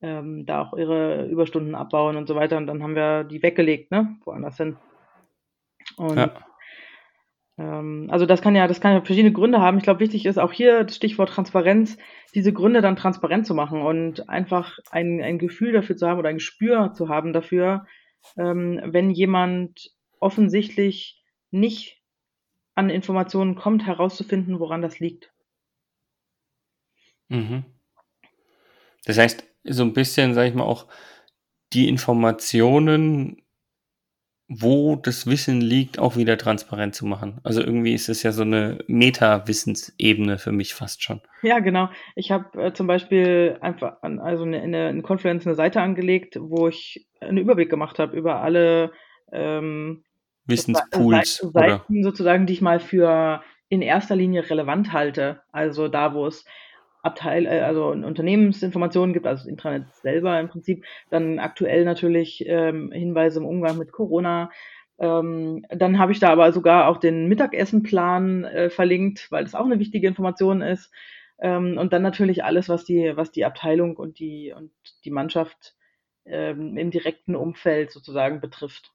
ähm, 0.00 0.46
da 0.46 0.62
auch 0.62 0.74
ihre 0.74 1.26
Überstunden 1.26 1.74
abbauen 1.74 2.16
und 2.16 2.28
so 2.28 2.36
weiter. 2.36 2.56
Und 2.56 2.68
dann 2.68 2.82
haben 2.82 2.94
wir 2.94 3.24
die 3.24 3.42
weggelegt, 3.42 3.90
ne? 3.90 4.16
Woanders 4.24 4.58
hin. 4.58 4.76
Und 5.96 6.16
ja. 6.16 6.30
Ähm, 7.58 8.08
also 8.10 8.26
das 8.26 8.42
kann 8.42 8.56
ja, 8.56 8.66
das 8.66 8.80
kann 8.80 8.92
ja 8.92 9.00
verschiedene 9.00 9.32
Gründe 9.32 9.60
haben. 9.60 9.78
Ich 9.78 9.84
glaube, 9.84 10.00
wichtig 10.00 10.26
ist 10.26 10.38
auch 10.38 10.52
hier 10.52 10.84
das 10.84 10.96
Stichwort 10.96 11.30
Transparenz, 11.30 11.96
diese 12.34 12.52
Gründe 12.52 12.80
dann 12.80 12.96
transparent 12.96 13.46
zu 13.46 13.54
machen 13.54 13.82
und 13.82 14.28
einfach 14.28 14.78
ein, 14.90 15.22
ein 15.22 15.38
Gefühl 15.38 15.72
dafür 15.72 15.96
zu 15.96 16.08
haben 16.08 16.18
oder 16.18 16.28
ein 16.28 16.36
Gespür 16.36 16.92
zu 16.94 17.08
haben 17.08 17.32
dafür, 17.32 17.86
ähm, 18.36 18.80
wenn 18.84 19.10
jemand 19.10 19.90
offensichtlich 20.18 21.22
nicht 21.50 22.02
an 22.74 22.90
Informationen 22.90 23.54
kommt, 23.54 23.86
herauszufinden, 23.86 24.58
woran 24.58 24.82
das 24.82 24.98
liegt. 24.98 25.32
Mhm. 27.28 27.64
Das 29.04 29.18
heißt, 29.18 29.44
so 29.64 29.82
ein 29.82 29.92
bisschen, 29.92 30.34
sage 30.34 30.48
ich 30.48 30.54
mal, 30.54 30.64
auch 30.64 30.88
die 31.72 31.88
Informationen, 31.88 33.43
wo 34.60 34.96
das 34.96 35.26
Wissen 35.26 35.60
liegt, 35.60 35.98
auch 35.98 36.16
wieder 36.16 36.36
transparent 36.38 36.94
zu 36.94 37.06
machen. 37.06 37.38
Also 37.42 37.60
irgendwie 37.60 37.94
ist 37.94 38.08
es 38.08 38.22
ja 38.22 38.32
so 38.32 38.42
eine 38.42 38.78
Meta-Wissensebene 38.86 40.38
für 40.38 40.52
mich 40.52 40.74
fast 40.74 41.02
schon. 41.02 41.20
Ja, 41.42 41.58
genau. 41.58 41.88
Ich 42.14 42.30
habe 42.30 42.62
äh, 42.62 42.72
zum 42.72 42.86
Beispiel 42.86 43.58
einfach 43.60 44.02
an, 44.02 44.18
also 44.18 44.44
eine, 44.44 44.60
eine, 44.60 44.86
eine 44.86 45.02
Confluence 45.02 45.46
eine 45.46 45.54
Seite 45.54 45.80
angelegt, 45.80 46.36
wo 46.40 46.68
ich 46.68 47.06
einen 47.20 47.38
Überblick 47.38 47.70
gemacht 47.70 47.98
habe 47.98 48.16
über 48.16 48.42
alle 48.42 48.92
ähm, 49.32 50.04
Wissenspools 50.46 51.36
Seiten, 51.36 51.52
Seiten 51.52 52.02
sozusagen, 52.02 52.46
die 52.46 52.52
ich 52.52 52.60
mal 52.60 52.80
für 52.80 53.42
in 53.68 53.82
erster 53.82 54.14
Linie 54.14 54.48
relevant 54.48 54.92
halte. 54.92 55.40
Also 55.52 55.88
da, 55.88 56.14
wo 56.14 56.26
es 56.26 56.44
Abteil, 57.04 57.46
äh, 57.46 57.60
also 57.60 57.88
Unternehmensinformationen 57.88 59.12
gibt, 59.12 59.26
also 59.26 59.42
das 59.42 59.48
Intranet 59.48 59.92
selber 59.94 60.38
im 60.40 60.48
Prinzip, 60.48 60.84
dann 61.10 61.38
aktuell 61.38 61.84
natürlich 61.84 62.44
ähm, 62.46 62.90
Hinweise 62.92 63.40
im 63.40 63.46
Umgang 63.46 63.78
mit 63.78 63.92
Corona. 63.92 64.50
Ähm, 64.98 65.66
dann 65.70 65.98
habe 65.98 66.12
ich 66.12 66.20
da 66.20 66.30
aber 66.30 66.52
sogar 66.52 66.88
auch 66.88 66.98
den 66.98 67.28
Mittagessenplan 67.28 68.44
äh, 68.44 68.70
verlinkt, 68.70 69.30
weil 69.30 69.44
das 69.44 69.54
auch 69.54 69.64
eine 69.64 69.78
wichtige 69.78 70.08
Information 70.08 70.62
ist. 70.62 70.92
Ähm, 71.38 71.76
und 71.78 71.92
dann 71.92 72.02
natürlich 72.02 72.44
alles, 72.44 72.68
was 72.68 72.84
die, 72.84 73.12
was 73.16 73.30
die 73.32 73.44
Abteilung 73.44 73.96
und 73.96 74.18
die 74.18 74.54
und 74.56 74.70
die 75.04 75.10
Mannschaft 75.10 75.74
ähm, 76.24 76.76
im 76.78 76.90
direkten 76.90 77.36
Umfeld 77.36 77.90
sozusagen 77.90 78.40
betrifft. 78.40 78.92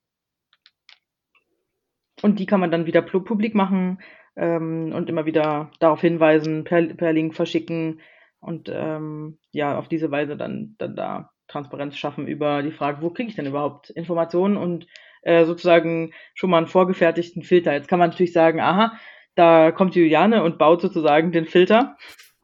Und 2.22 2.40
die 2.40 2.46
kann 2.46 2.60
man 2.60 2.72
dann 2.72 2.86
wieder 2.86 3.02
publik 3.02 3.56
machen 3.56 4.00
ähm, 4.36 4.94
und 4.94 5.10
immer 5.10 5.26
wieder 5.26 5.72
darauf 5.80 6.02
hinweisen, 6.02 6.64
per, 6.64 6.82
per 6.94 7.14
Link 7.14 7.36
verschicken 7.36 8.02
und 8.40 8.72
ähm, 8.74 9.38
ja, 9.52 9.78
auf 9.78 9.88
diese 9.88 10.12
Weise 10.12 10.38
dann, 10.38 10.76
dann 10.78 10.96
da 10.96 11.32
Transparenz 11.48 11.98
schaffen 11.98 12.28
über 12.28 12.64
die 12.64 12.72
Frage, 12.72 13.02
wo 13.02 13.10
kriege 13.10 13.30
ich 13.30 13.36
denn 13.36 13.48
überhaupt 13.48 13.90
Informationen 13.90 14.56
und 14.56 14.88
äh, 15.24 15.46
sozusagen 15.46 16.14
schon 16.34 16.50
mal 16.50 16.60
einen 16.60 16.68
vorgefertigten 16.68 17.44
Filter. 17.44 17.74
Jetzt 17.74 17.88
kann 17.88 18.00
man 18.00 18.12
natürlich 18.12 18.34
sagen, 18.34 18.62
aha, 18.62 18.94
da 19.36 19.72
kommt 19.72 19.96
Juliane 19.96 20.44
und 20.44 20.58
baut 20.58 20.82
sozusagen 20.82 21.32
den 21.32 21.46
Filter 21.46 21.98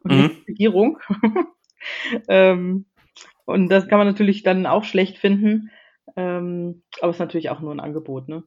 und 0.03 0.11
mhm. 0.11 0.29
die 0.29 0.51
Regierung. 0.51 0.97
ähm, 2.27 2.85
und 3.45 3.69
das 3.69 3.87
kann 3.87 3.99
man 3.99 4.07
natürlich 4.07 4.43
dann 4.43 4.65
auch 4.65 4.83
schlecht 4.83 5.17
finden. 5.17 5.69
Ähm, 6.15 6.83
aber 6.99 7.09
es 7.09 7.17
ist 7.17 7.21
natürlich 7.21 7.49
auch 7.49 7.59
nur 7.59 7.71
ein 7.71 7.79
Angebot, 7.79 8.27
ne? 8.27 8.43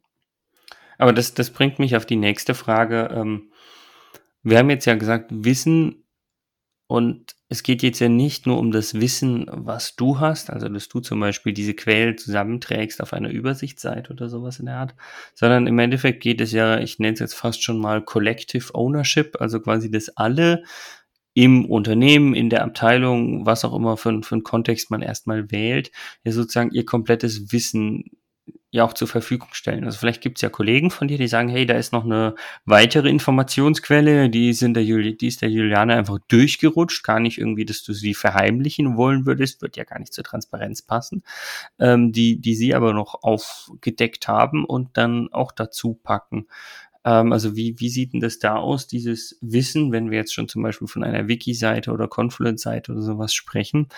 Aber 0.99 1.13
das, 1.13 1.35
das 1.35 1.51
bringt 1.51 1.79
mich 1.79 1.97
auf 1.97 2.07
die 2.07 2.17
nächste 2.17 2.55
Frage. 2.55 3.11
Ähm, 3.13 3.51
wir 4.43 4.59
haben 4.59 4.71
jetzt 4.71 4.85
ja 4.85 4.95
gesagt, 4.95 5.31
Wissen 5.31 6.05
und 6.87 7.35
es 7.51 7.63
geht 7.63 7.83
jetzt 7.83 8.01
ja 8.01 8.09
nicht 8.09 8.47
nur 8.47 8.59
um 8.59 8.73
das 8.73 8.95
Wissen, 8.95 9.47
was 9.51 9.95
du 9.95 10.21
hast, 10.21 10.51
also 10.51 10.69
dass 10.69 10.89
du 10.89 11.01
zum 11.01 11.21
Beispiel 11.21 11.53
diese 11.53 11.75
Quellen 11.75 12.17
zusammenträgst 12.17 13.03
auf 13.03 13.13
einer 13.13 13.29
Übersichtsseite 13.29 14.11
oder 14.13 14.29
sowas 14.29 14.59
in 14.59 14.67
der 14.67 14.77
Art, 14.77 14.95
sondern 15.35 15.67
im 15.67 15.79
Endeffekt 15.79 16.23
geht 16.23 16.41
es 16.41 16.53
ja, 16.53 16.79
ich 16.79 16.99
nenne 16.99 17.13
es 17.13 17.21
jetzt 17.21 17.35
fast 17.35 17.63
schon 17.63 17.79
mal 17.79 18.03
Collective 18.03 18.75
Ownership, 18.75 19.37
also 19.39 19.61
quasi, 19.61 19.91
dass 19.91 20.17
alle 20.17 20.63
im 21.35 21.67
Unternehmen, 21.67 22.35
in 22.35 22.49
der 22.51 22.65
Abteilung, 22.65 23.45
was 23.45 23.65
auch 23.65 23.75
immer 23.75 23.99
für, 23.99 24.23
für 24.23 24.35
einen 24.35 24.43
Kontext 24.43 24.91
man 24.91 25.03
erstmal 25.03 25.51
wählt, 25.51 25.93
ja 26.25 26.33
sozusagen 26.33 26.71
ihr 26.73 26.87
komplettes 26.87 27.53
Wissen 27.53 28.05
ja 28.71 28.85
auch 28.85 28.93
zur 28.93 29.09
Verfügung 29.09 29.49
stellen. 29.53 29.85
Also 29.85 29.99
vielleicht 29.99 30.21
gibt 30.21 30.39
es 30.39 30.43
ja 30.43 30.51
Kollegen 30.51 30.91
von 30.91 31.09
dir, 31.09 31.17
die 31.17 31.29
sagen, 31.29 31.49
hey, 31.49 31.65
da 31.65 31.75
ist 31.75 31.93
noch 31.93 32.05
eine 32.05 32.35
weitere 32.67 33.09
Informationsquelle, 33.09 34.29
die, 34.29 34.53
sind 34.53 34.75
der 34.75 34.85
Juli 34.85 35.17
die 35.17 35.29
ist 35.29 35.41
der 35.41 35.49
Juliane 35.49 35.95
einfach 35.95 36.19
durchgerutscht, 36.29 37.03
gar 37.03 37.19
nicht 37.19 37.39
irgendwie, 37.39 37.65
dass 37.65 37.83
du 37.83 37.95
sie 37.95 38.13
verheimlichen 38.13 38.97
wollen 38.97 39.25
würdest, 39.25 39.63
wird 39.63 39.77
ja 39.77 39.85
gar 39.85 39.99
nicht 39.99 40.13
zur 40.13 40.25
Transparenz 40.25 40.83
passen, 40.83 41.23
ähm, 41.79 42.13
die, 42.13 42.41
die 42.41 42.55
sie 42.55 42.75
aber 42.75 42.93
noch 42.93 43.23
aufgedeckt 43.23 44.29
haben 44.29 44.67
und 44.67 44.97
dann 44.99 45.33
auch 45.33 45.53
dazu 45.53 45.95
packen. 45.95 46.47
Ähm, 47.05 47.33
also 47.33 47.57
wie, 47.57 47.81
wie 47.81 47.89
sieht 47.89 48.13
denn 48.13 48.21
das 48.21 48.39
da 48.39 48.57
aus, 48.57 48.87
dieses 48.87 49.39
Wissen, 49.41 49.93
wenn 49.93 50.11
wir 50.11 50.19
jetzt 50.19 50.35
schon 50.35 50.49
zum 50.49 50.63
Beispiel 50.63 50.89
von 50.89 51.05
einer 51.05 51.27
Wiki-Seite 51.27 51.91
oder 51.91 52.07
Confluence-Seite 52.07 52.93
oder 52.93 53.03
sowas 53.03 53.33
sprechen, 53.33 53.89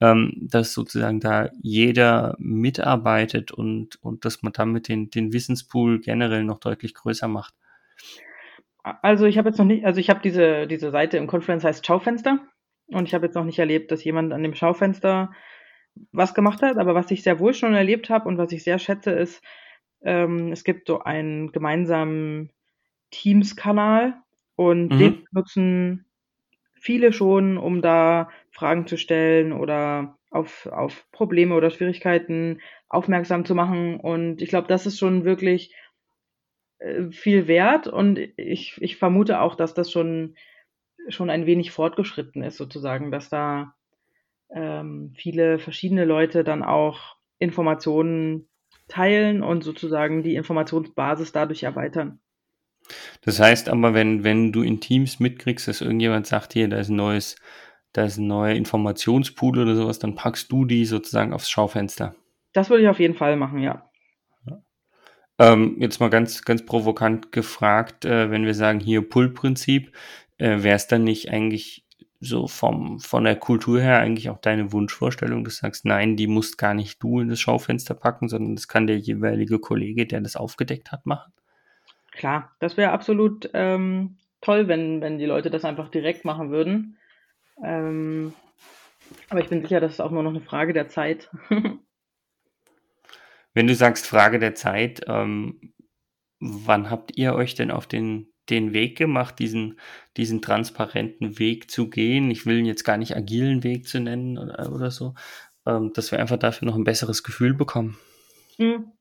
ähm, 0.00 0.32
dass 0.36 0.72
sozusagen 0.72 1.20
da 1.20 1.50
jeder 1.60 2.36
mitarbeitet 2.38 3.52
und, 3.52 4.02
und 4.02 4.24
dass 4.24 4.42
man 4.42 4.52
damit 4.52 4.88
den, 4.88 5.10
den 5.10 5.32
Wissenspool 5.32 6.00
generell 6.00 6.44
noch 6.44 6.58
deutlich 6.58 6.94
größer 6.94 7.28
macht? 7.28 7.54
Also 9.02 9.26
ich 9.26 9.38
habe 9.38 9.48
jetzt 9.48 9.58
noch 9.58 9.64
nicht, 9.64 9.84
also 9.84 9.98
ich 9.98 10.10
habe 10.10 10.20
diese, 10.22 10.66
diese 10.66 10.90
Seite 10.90 11.16
im 11.16 11.26
Confluence 11.26 11.64
heißt 11.64 11.84
Schaufenster 11.84 12.38
und 12.86 13.08
ich 13.08 13.14
habe 13.14 13.26
jetzt 13.26 13.34
noch 13.34 13.44
nicht 13.44 13.58
erlebt, 13.58 13.90
dass 13.90 14.04
jemand 14.04 14.32
an 14.32 14.42
dem 14.42 14.54
Schaufenster 14.54 15.32
was 16.12 16.34
gemacht 16.34 16.62
hat, 16.62 16.76
aber 16.76 16.94
was 16.94 17.10
ich 17.10 17.22
sehr 17.22 17.40
wohl 17.40 17.54
schon 17.54 17.74
erlebt 17.74 18.10
habe 18.10 18.28
und 18.28 18.38
was 18.38 18.52
ich 18.52 18.62
sehr 18.62 18.78
schätze, 18.78 19.10
ist, 19.10 19.42
ähm, 20.02 20.52
es 20.52 20.62
gibt 20.62 20.86
so 20.86 21.00
einen 21.00 21.52
gemeinsamen 21.52 22.50
Teams-Kanal 23.10 24.14
und 24.54 24.92
mhm. 24.92 24.98
den 24.98 25.24
nutzen 25.32 26.06
viele 26.86 27.12
schon, 27.12 27.58
um 27.58 27.82
da 27.82 28.30
Fragen 28.52 28.86
zu 28.86 28.96
stellen 28.96 29.52
oder 29.52 30.16
auf, 30.30 30.66
auf 30.66 31.10
Probleme 31.10 31.56
oder 31.56 31.70
Schwierigkeiten 31.70 32.60
aufmerksam 32.88 33.44
zu 33.44 33.56
machen. 33.56 33.98
Und 33.98 34.40
ich 34.40 34.50
glaube, 34.50 34.68
das 34.68 34.86
ist 34.86 34.96
schon 34.96 35.24
wirklich 35.24 35.74
äh, 36.78 37.10
viel 37.10 37.48
wert 37.48 37.88
und 37.88 38.20
ich, 38.36 38.80
ich 38.80 38.98
vermute 38.98 39.40
auch, 39.40 39.56
dass 39.56 39.74
das 39.74 39.90
schon, 39.90 40.36
schon 41.08 41.28
ein 41.28 41.44
wenig 41.44 41.72
fortgeschritten 41.72 42.44
ist, 42.44 42.56
sozusagen, 42.56 43.10
dass 43.10 43.30
da 43.30 43.74
ähm, 44.50 45.12
viele 45.16 45.58
verschiedene 45.58 46.04
Leute 46.04 46.44
dann 46.44 46.62
auch 46.62 47.16
Informationen 47.40 48.48
teilen 48.86 49.42
und 49.42 49.64
sozusagen 49.64 50.22
die 50.22 50.36
Informationsbasis 50.36 51.32
dadurch 51.32 51.64
erweitern. 51.64 52.20
Das 53.22 53.40
heißt 53.40 53.68
aber, 53.68 53.94
wenn, 53.94 54.24
wenn 54.24 54.52
du 54.52 54.62
in 54.62 54.80
Teams 54.80 55.20
mitkriegst, 55.20 55.68
dass 55.68 55.80
irgendjemand 55.80 56.26
sagt, 56.26 56.52
hier, 56.52 56.68
da 56.68 56.78
ist 56.78 56.88
ein 56.88 56.96
neues, 56.96 57.36
da 57.92 58.04
ist 58.04 58.18
ein 58.18 58.26
neuer 58.26 58.54
Informationspool 58.54 59.58
oder 59.58 59.74
sowas, 59.74 59.98
dann 59.98 60.14
packst 60.14 60.50
du 60.52 60.64
die 60.64 60.84
sozusagen 60.84 61.32
aufs 61.32 61.50
Schaufenster. 61.50 62.14
Das 62.52 62.70
würde 62.70 62.84
ich 62.84 62.88
auf 62.88 63.00
jeden 63.00 63.14
Fall 63.14 63.36
machen, 63.36 63.58
ja. 63.58 63.90
Ähm, 65.38 65.76
jetzt 65.80 66.00
mal 66.00 66.08
ganz, 66.08 66.44
ganz 66.44 66.64
provokant 66.64 67.30
gefragt, 67.30 68.04
äh, 68.04 68.30
wenn 68.30 68.46
wir 68.46 68.54
sagen, 68.54 68.80
hier 68.80 69.06
Pull-Prinzip, 69.06 69.92
äh, 70.38 70.62
wäre 70.62 70.76
es 70.76 70.86
dann 70.86 71.04
nicht 71.04 71.30
eigentlich 71.30 71.86
so 72.20 72.48
vom, 72.48 73.00
von 73.00 73.24
der 73.24 73.36
Kultur 73.36 73.80
her 73.80 73.98
eigentlich 73.98 74.30
auch 74.30 74.38
deine 74.38 74.72
Wunschvorstellung, 74.72 75.44
dass 75.44 75.56
du 75.56 75.60
sagst, 75.60 75.84
nein, 75.84 76.16
die 76.16 76.26
musst 76.26 76.56
gar 76.56 76.72
nicht 76.72 77.02
du 77.02 77.20
in 77.20 77.28
das 77.28 77.40
Schaufenster 77.40 77.94
packen, 77.94 78.28
sondern 78.28 78.56
das 78.56 78.68
kann 78.68 78.86
der 78.86 78.98
jeweilige 78.98 79.58
Kollege, 79.58 80.06
der 80.06 80.22
das 80.22 80.36
aufgedeckt 80.36 80.92
hat, 80.92 81.04
machen? 81.04 81.32
Klar, 82.16 82.54
das 82.60 82.76
wäre 82.76 82.92
absolut 82.92 83.50
ähm, 83.54 84.18
toll, 84.40 84.68
wenn, 84.68 85.00
wenn 85.00 85.18
die 85.18 85.26
Leute 85.26 85.50
das 85.50 85.64
einfach 85.64 85.88
direkt 85.88 86.24
machen 86.24 86.50
würden. 86.50 86.98
Ähm, 87.62 88.32
aber 89.28 89.40
ich 89.40 89.48
bin 89.48 89.62
sicher, 89.62 89.80
das 89.80 89.92
ist 89.92 90.00
auch 90.00 90.10
nur 90.10 90.22
noch 90.22 90.30
eine 90.30 90.40
Frage 90.40 90.72
der 90.72 90.88
Zeit. 90.88 91.30
wenn 93.54 93.66
du 93.66 93.74
sagst 93.74 94.06
Frage 94.06 94.38
der 94.38 94.54
Zeit, 94.54 95.02
ähm, 95.06 95.72
wann 96.40 96.90
habt 96.90 97.16
ihr 97.16 97.34
euch 97.34 97.54
denn 97.54 97.70
auf 97.70 97.86
den 97.86 98.32
den 98.48 98.72
Weg 98.72 98.96
gemacht, 98.96 99.38
diesen, 99.38 99.78
diesen 100.16 100.42
transparenten 100.42 101.38
Weg 101.38 101.70
zu 101.70 101.90
gehen. 101.90 102.30
Ich 102.30 102.46
will 102.46 102.58
ihn 102.58 102.66
jetzt 102.66 102.84
gar 102.84 102.96
nicht 102.96 103.16
agilen 103.16 103.62
Weg 103.62 103.88
zu 103.88 104.00
nennen 104.00 104.38
oder, 104.38 104.72
oder 104.72 104.90
so, 104.90 105.14
ähm, 105.66 105.92
dass 105.92 106.12
wir 106.12 106.20
einfach 106.20 106.38
dafür 106.38 106.66
noch 106.66 106.76
ein 106.76 106.84
besseres 106.84 107.22
Gefühl 107.22 107.54
bekommen. 107.54 107.98
Hm. 108.56 108.92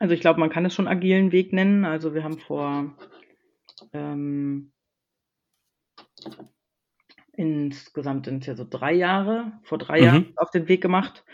Also 0.00 0.14
ich 0.14 0.20
glaube, 0.20 0.40
man 0.40 0.50
kann 0.50 0.64
es 0.64 0.74
schon 0.74 0.88
agilen 0.88 1.30
Weg 1.30 1.52
nennen. 1.52 1.84
Also 1.84 2.14
wir 2.14 2.24
haben 2.24 2.38
vor 2.38 2.96
ähm, 3.92 4.72
insgesamt 7.34 8.24
sind 8.26 8.40
es 8.40 8.46
ja 8.46 8.56
so 8.56 8.66
drei 8.68 8.92
Jahre, 8.92 9.52
vor 9.62 9.78
drei 9.78 10.00
mhm. 10.00 10.04
Jahren 10.04 10.32
auf 10.36 10.50
den 10.50 10.68
Weg 10.68 10.80
gemacht. 10.80 11.24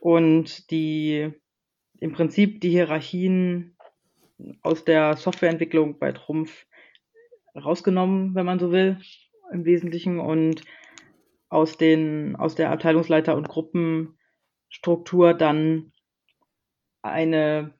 Und 0.00 0.70
die 0.70 1.32
im 1.98 2.12
Prinzip 2.12 2.60
die 2.60 2.70
Hierarchien 2.70 3.76
aus 4.62 4.84
der 4.84 5.16
Softwareentwicklung 5.16 5.98
bei 5.98 6.12
Trumpf 6.12 6.66
rausgenommen, 7.56 8.36
wenn 8.36 8.46
man 8.46 8.60
so 8.60 8.70
will, 8.70 9.00
im 9.52 9.64
Wesentlichen 9.64 10.20
und 10.20 10.62
aus 11.48 11.76
den, 11.76 12.36
aus 12.36 12.54
der 12.54 12.70
Abteilungsleiter- 12.70 13.34
und 13.34 13.48
Gruppenstruktur 13.48 15.34
dann 15.34 15.92
eine, 17.02 17.77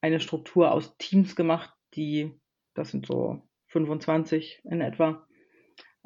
eine 0.00 0.20
Struktur 0.20 0.72
aus 0.72 0.96
Teams 0.98 1.36
gemacht, 1.36 1.72
die, 1.94 2.38
das 2.74 2.90
sind 2.90 3.06
so 3.06 3.42
25 3.68 4.62
in 4.64 4.80
etwa, 4.80 5.26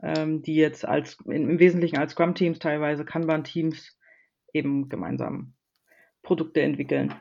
ähm, 0.02 0.42
die 0.42 0.54
jetzt 0.54 0.85
als, 0.87 1.18
im 1.26 1.59
Wesentlichen 1.59 1.99
als 1.99 2.12
Scrum-Teams, 2.12 2.59
teilweise 2.59 3.04
Kanban-Teams 3.04 3.99
eben 4.52 4.88
gemeinsam 4.88 5.54
Produkte 6.23 6.62
entwickeln. 6.62 7.14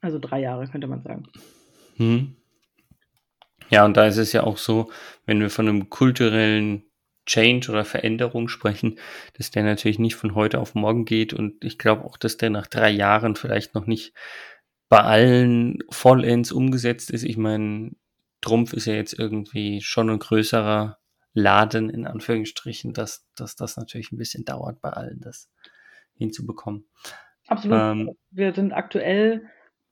Also 0.00 0.18
drei 0.18 0.40
Jahre 0.40 0.66
könnte 0.68 0.86
man 0.86 1.02
sagen. 1.02 1.24
Hm. 1.96 2.36
Ja, 3.70 3.84
und 3.84 3.96
da 3.96 4.06
ist 4.06 4.16
es 4.16 4.32
ja 4.32 4.44
auch 4.44 4.56
so, 4.56 4.90
wenn 5.26 5.40
wir 5.40 5.50
von 5.50 5.68
einem 5.68 5.90
kulturellen 5.90 6.84
Change 7.26 7.70
oder 7.70 7.84
Veränderung 7.84 8.48
sprechen, 8.48 8.98
dass 9.36 9.50
der 9.50 9.62
natürlich 9.62 9.98
nicht 9.98 10.14
von 10.14 10.34
heute 10.34 10.58
auf 10.58 10.74
morgen 10.74 11.04
geht. 11.04 11.34
Und 11.34 11.62
ich 11.62 11.78
glaube 11.78 12.04
auch, 12.04 12.16
dass 12.16 12.38
der 12.38 12.48
nach 12.48 12.66
drei 12.66 12.90
Jahren 12.90 13.36
vielleicht 13.36 13.74
noch 13.74 13.86
nicht 13.86 14.14
bei 14.88 15.00
allen 15.00 15.78
vollends 15.90 16.52
umgesetzt 16.52 17.10
ist. 17.10 17.24
Ich 17.24 17.36
meine, 17.36 17.92
Trumpf 18.40 18.72
ist 18.72 18.86
ja 18.86 18.94
jetzt 18.94 19.18
irgendwie 19.18 19.80
schon 19.80 20.10
ein 20.10 20.18
größerer 20.18 20.98
Laden, 21.34 21.90
in 21.90 22.06
Anführungsstrichen, 22.06 22.92
dass, 22.92 23.26
dass 23.36 23.54
das 23.56 23.76
natürlich 23.76 24.12
ein 24.12 24.18
bisschen 24.18 24.44
dauert 24.44 24.80
bei 24.80 24.90
allen, 24.90 25.20
das 25.20 25.50
hinzubekommen. 26.14 26.88
Absolut. 27.46 27.78
Ähm, 27.78 28.16
Wir 28.30 28.52
sind 28.54 28.72
aktuell 28.72 29.48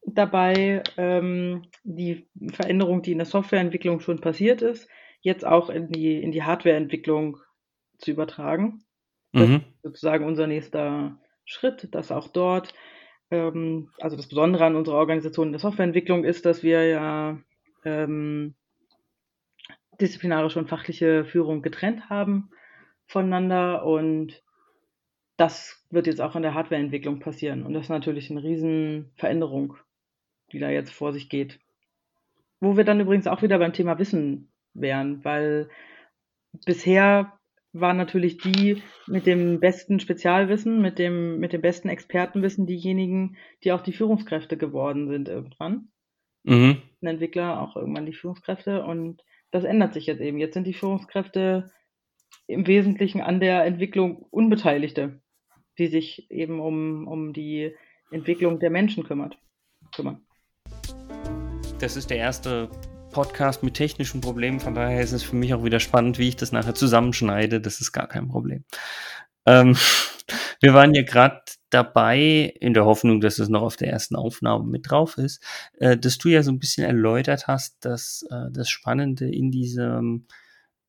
dabei, 0.07 0.83
ähm, 0.97 1.63
die 1.85 2.29
Veränderung, 2.53 3.03
die 3.03 3.13
in 3.13 3.19
der 3.19 3.27
Softwareentwicklung 3.27 4.01
schon 4.01 4.21
passiert 4.21 4.63
ist, 4.63 4.89
jetzt 5.21 5.45
auch 5.45 5.71
in 5.71 5.89
die, 5.89 6.23
in 6.23 6.33
die 6.33 6.43
Hardwareentwicklung 6.43 7.39
zu 7.99 8.11
übertragen. 8.11 8.85
Das 9.33 9.49
mhm. 9.49 9.55
ist 9.57 9.83
sozusagen 9.83 10.25
unser 10.25 10.47
nächster 10.47 11.19
Schritt, 11.45 11.95
dass 11.95 12.13
auch 12.13 12.29
dort, 12.29 12.75
ähm, 13.31 13.91
also 14.01 14.17
das 14.17 14.29
Besondere 14.29 14.65
an 14.65 14.77
unserer 14.77 14.97
Organisation 14.97 15.49
in 15.49 15.53
der 15.53 15.61
Softwareentwicklung 15.61 16.25
ist, 16.25 16.47
dass 16.47 16.63
wir 16.63 16.87
ja 16.87 17.39
ähm, 17.85 18.55
disziplinarische 20.01 20.59
und 20.59 20.69
fachliche 20.69 21.25
Führung 21.25 21.63
getrennt 21.63 22.09
haben 22.11 22.51
voneinander 23.07 23.85
und 23.85 24.43
das 25.37 25.85
wird 25.91 26.07
jetzt 26.07 26.21
auch 26.21 26.35
in 26.35 26.43
der 26.43 26.55
Hardwareentwicklung 26.55 27.21
passieren. 27.21 27.65
Und 27.65 27.75
das 27.75 27.85
ist 27.85 27.91
natürlich 27.91 28.31
eine 28.31 28.43
Riesenveränderung, 28.43 29.77
die 30.53 30.59
da 30.59 30.71
jetzt 30.71 30.93
vor 30.93 31.13
sich 31.13 31.29
geht. 31.29 31.61
Wo 32.61 32.77
wir 32.77 32.85
dann 32.85 33.01
übrigens 33.01 33.27
auch 33.27 33.43
wieder 33.43 33.59
beim 33.59 33.75
Thema 33.75 33.99
Wissen 33.99 34.51
wären, 34.73 35.25
weil 35.25 35.69
bisher 36.65 37.39
waren 37.81 37.97
natürlich 37.97 38.39
die 38.39 38.83
mit 39.07 39.27
dem 39.27 39.61
besten 39.61 40.01
Spezialwissen, 40.01 40.81
mit 40.81 40.99
dem, 40.99 41.39
mit 41.39 41.53
dem 41.53 41.61
besten 41.61 41.89
Expertenwissen 41.89 42.67
diejenigen, 42.67 43.37
die 43.65 43.73
auch 43.73 43.83
die 43.83 43.93
Führungskräfte 43.93 44.57
geworden 44.57 45.09
sind 45.09 45.29
irgendwann. 45.29 45.89
Mhm. 46.45 46.83
Ein 47.03 47.07
Entwickler 47.07 47.61
auch 47.61 47.77
irgendwann 47.77 48.07
die 48.07 48.13
Führungskräfte 48.13 48.85
und 48.85 49.23
das 49.51 49.65
ändert 49.65 49.95
sich 49.95 50.07
jetzt 50.07 50.21
eben. 50.21 50.39
Jetzt 50.39 50.55
sind 50.55 50.67
die 50.67 50.75
Führungskräfte 50.75 51.71
im 52.47 52.67
Wesentlichen 52.67 53.21
an 53.21 53.41
der 53.41 53.65
Entwicklung 53.65 54.27
Unbeteiligte, 54.31 55.21
die 55.79 55.89
sich 55.89 56.31
eben 56.31 56.61
um, 56.61 57.07
um 57.07 57.33
die 57.33 57.75
Entwicklung 58.11 58.61
der 58.61 58.71
Menschen 58.71 59.05
kümmert, 59.05 59.39
kümmern. 59.95 60.25
Das 61.81 61.97
ist 61.97 62.11
der 62.11 62.19
erste 62.19 62.71
Podcast 63.17 63.63
mit 63.63 63.73
technischen 63.73 64.21
Problemen. 64.21 64.61
Von 64.61 64.75
daher 64.75 65.01
ist 65.01 65.13
es 65.13 65.23
für 65.23 65.37
mich 65.37 65.55
auch 65.55 65.65
wieder 65.65 65.81
spannend, 65.81 66.19
wie 66.19 66.29
ich 66.29 66.37
das 66.37 66.53
nachher 66.53 66.75
zusammenschneide. 66.75 67.63
Das 67.63 67.81
ist 67.81 67.91
gar 67.91 68.07
kein 68.07 68.29
Problem. 68.29 68.65
Ähm, 69.47 69.75
wir 70.61 70.75
waren 70.75 70.95
ja 70.95 71.03
gerade 71.03 71.41
dabei, 71.71 72.53
in 72.61 72.75
der 72.75 72.85
Hoffnung, 72.85 73.23
dass 73.23 73.39
es 73.39 73.49
noch 73.49 73.63
auf 73.63 73.77
der 73.77 73.91
ersten 73.91 74.17
Aufnahme 74.17 74.67
mit 74.67 74.91
drauf 74.91 75.17
ist, 75.17 75.43
äh, 75.79 75.97
dass 75.97 76.19
du 76.19 76.29
ja 76.29 76.43
so 76.43 76.53
ein 76.53 76.59
bisschen 76.59 76.85
erläutert 76.85 77.47
hast, 77.47 77.83
dass 77.87 78.23
äh, 78.31 78.51
das 78.51 78.69
Spannende 78.69 79.27
in 79.31 79.51
diesem 79.51 80.27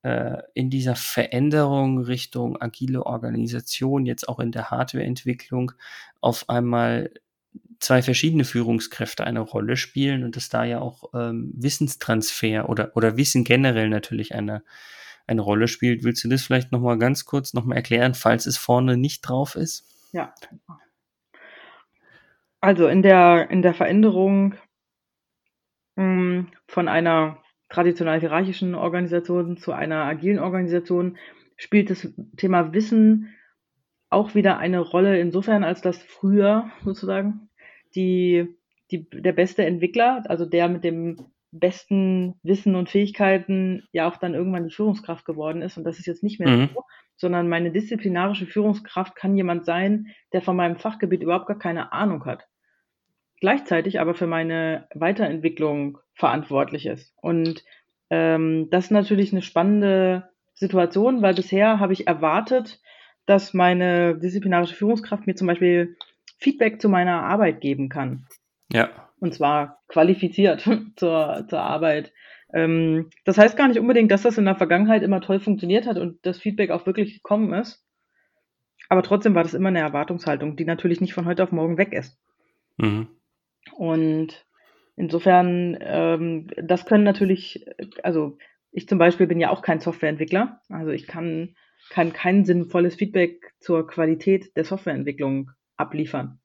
äh, 0.02 0.42
in 0.54 0.70
dieser 0.70 0.98
Veränderung 0.98 1.98
Richtung 1.98 2.62
agile 2.62 3.06
Organisation, 3.06 4.06
jetzt 4.06 4.28
auch 4.28 4.42
in 4.42 4.52
der 4.52 4.70
Hardwareentwicklung, 4.70 5.72
auf 6.20 6.50
einmal 6.50 7.10
zwei 7.80 8.02
verschiedene 8.02 8.44
Führungskräfte 8.44 9.26
eine 9.26 9.40
Rolle 9.40 9.78
spielen 9.78 10.24
und 10.24 10.36
dass 10.36 10.50
da 10.50 10.64
ja 10.64 10.80
auch 10.80 11.12
ähm, 11.14 11.52
Wissenstransfer 11.56 12.70
oder, 12.70 12.92
oder 12.96 13.18
Wissen 13.18 13.44
generell 13.44 13.90
natürlich 13.90 14.34
eine, 14.34 14.64
eine 15.28 15.42
Rolle 15.42 15.68
spielt. 15.68 16.04
Willst 16.04 16.24
du 16.24 16.30
das 16.30 16.44
vielleicht 16.44 16.72
nochmal 16.72 16.98
ganz 16.98 17.26
kurz 17.26 17.54
nochmal 17.54 17.78
erklären, 17.78 18.14
falls 18.14 18.46
es 18.46 18.58
vorne 18.58 18.98
nicht 18.98 19.22
drauf 19.22 19.56
ist? 19.56 19.86
Ja. 20.12 20.34
Also 22.60 22.88
in 22.88 23.02
der, 23.02 23.50
in 23.50 23.62
der 23.62 23.74
Veränderung 23.74 24.56
mh, 25.96 26.04
hm, 26.04 26.48
von 26.68 26.88
einer 26.88 27.44
traditionell 27.70 28.20
hierarchischen 28.20 28.76
Organisation 28.76 29.58
zu 29.58 29.74
einer 29.74 30.06
agilen 30.06 30.40
Organisation 30.40 31.18
spielt 31.58 31.90
das 31.90 32.08
Thema 32.38 32.74
Wissen 32.74 33.34
auch 34.10 34.36
wieder 34.36 34.58
eine 34.58 34.80
Rolle 34.80 35.20
insofern, 35.20 35.64
als 35.64 35.82
das 35.82 36.02
früher 36.02 36.72
sozusagen 36.84 37.50
die, 37.96 38.56
die, 38.92 39.10
der 39.10 39.34
beste 39.34 39.66
Entwickler, 39.66 40.24
also 40.28 40.46
der 40.46 40.70
mit 40.70 40.84
dem 40.84 41.18
besten 41.52 42.36
Wissen 42.44 42.76
und 42.76 42.90
Fähigkeiten 42.90 43.88
ja 43.92 44.08
auch 44.08 44.18
dann 44.18 44.34
irgendwann 44.34 44.68
die 44.68 44.74
Führungskraft 44.74 45.26
geworden 45.26 45.62
ist. 45.62 45.78
Und 45.78 45.84
das 45.84 46.00
ist 46.00 46.06
jetzt 46.06 46.24
nicht 46.24 46.40
mehr 46.40 46.50
mhm. 46.50 46.70
so, 46.74 46.84
sondern 47.16 47.50
meine 47.50 47.72
disziplinarische 47.72 48.46
Führungskraft 48.46 49.16
kann 49.16 49.36
jemand 49.36 49.66
sein, 49.66 50.08
der 50.34 50.42
von 50.42 50.56
meinem 50.56 50.78
Fachgebiet 50.78 51.24
überhaupt 51.24 51.48
gar 51.48 51.58
keine 51.58 51.92
Ahnung 51.92 52.26
hat. 52.26 52.48
Gleichzeitig 53.40 54.00
aber 54.00 54.14
für 54.14 54.28
meine 54.28 54.88
Weiterentwicklung 54.94 56.00
verantwortlich 56.14 56.86
ist. 56.86 57.14
Und 57.22 57.64
ähm, 58.10 58.70
das 58.72 58.86
ist 58.86 58.92
natürlich 58.92 59.32
eine 59.32 59.42
spannende 59.42 60.30
Situation, 60.54 61.22
weil 61.22 61.36
bisher 61.36 61.80
habe 61.80 61.94
ich 61.94 62.08
erwartet, 62.08 62.80
dass 63.26 63.54
meine 63.54 64.18
disziplinarische 64.18 64.76
Führungskraft 64.76 65.28
mir 65.28 65.36
zum 65.36 65.48
Beispiel 65.48 65.98
Feedback 66.38 66.82
zu 66.82 66.90
meiner 66.90 67.24
Arbeit 67.24 67.62
geben 67.62 67.90
kann. 67.90 68.26
Ja. 68.72 68.90
Und 69.20 69.34
zwar 69.34 69.80
qualifiziert 69.88 70.62
zur, 70.96 71.46
zur 71.48 71.60
Arbeit. 71.60 72.14
Ähm, 72.54 73.10
das 73.26 73.38
heißt 73.38 73.58
gar 73.58 73.68
nicht 73.68 73.80
unbedingt, 73.80 74.12
dass 74.12 74.22
das 74.22 74.38
in 74.38 74.46
der 74.46 74.56
Vergangenheit 74.56 75.04
immer 75.04 75.22
toll 75.22 75.40
funktioniert 75.40 75.88
hat 75.88 75.98
und 75.98 76.26
das 76.26 76.40
Feedback 76.40 76.72
auch 76.72 76.86
wirklich 76.86 77.16
gekommen 77.16 77.54
ist. 77.54 77.84
Aber 78.90 79.04
trotzdem 79.04 79.36
war 79.36 79.44
das 79.44 79.54
immer 79.54 79.70
eine 79.70 79.80
Erwartungshaltung, 79.80 80.56
die 80.56 80.66
natürlich 80.66 81.02
nicht 81.02 81.14
von 81.14 81.26
heute 81.26 81.44
auf 81.44 81.52
morgen 81.52 81.78
weg 81.78 81.92
ist. 81.92 82.18
Mhm. 82.78 83.10
Und 83.74 84.46
insofern, 84.96 85.78
ähm, 85.82 86.48
das 86.56 86.86
können 86.86 87.04
natürlich, 87.04 87.66
also 88.04 88.38
ich 88.72 88.88
zum 88.88 88.98
Beispiel 88.98 89.28
bin 89.28 89.40
ja 89.40 89.50
auch 89.50 89.62
kein 89.62 89.82
Softwareentwickler. 89.82 90.62
Also 90.70 90.92
ich 90.92 91.08
kann 91.08 91.56
kann 91.90 92.14
kein 92.14 92.46
sinnvolles 92.46 92.96
Feedback 92.96 93.54
zur 93.60 93.88
Qualität 93.88 94.56
der 94.56 94.66
Softwareentwicklung 94.66 95.52
abliefern. 95.78 96.40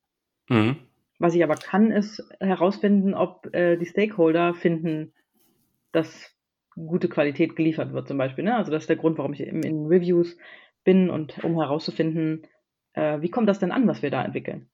Mhm. 0.48 0.76
Was 1.18 1.34
ich 1.34 1.44
aber 1.44 1.54
kann, 1.54 1.90
ist 1.90 2.22
herausfinden, 2.40 3.14
ob 3.14 3.54
äh, 3.54 3.76
die 3.76 3.86
Stakeholder 3.86 4.54
finden, 4.54 5.12
dass 5.92 6.34
gute 6.74 7.08
Qualität 7.08 7.54
geliefert 7.54 7.92
wird, 7.92 8.08
zum 8.08 8.18
Beispiel. 8.18 8.44
Ne? 8.44 8.56
Also 8.56 8.70
das 8.70 8.84
ist 8.84 8.88
der 8.88 8.96
Grund, 8.96 9.18
warum 9.18 9.32
ich 9.34 9.40
in, 9.40 9.62
in 9.62 9.86
Reviews 9.86 10.36
bin 10.84 11.10
und 11.10 11.42
um 11.44 11.60
herauszufinden, 11.60 12.46
äh, 12.94 13.20
wie 13.20 13.30
kommt 13.30 13.48
das 13.48 13.58
denn 13.58 13.72
an, 13.72 13.86
was 13.86 14.02
wir 14.02 14.10
da 14.10 14.24
entwickeln. 14.24 14.68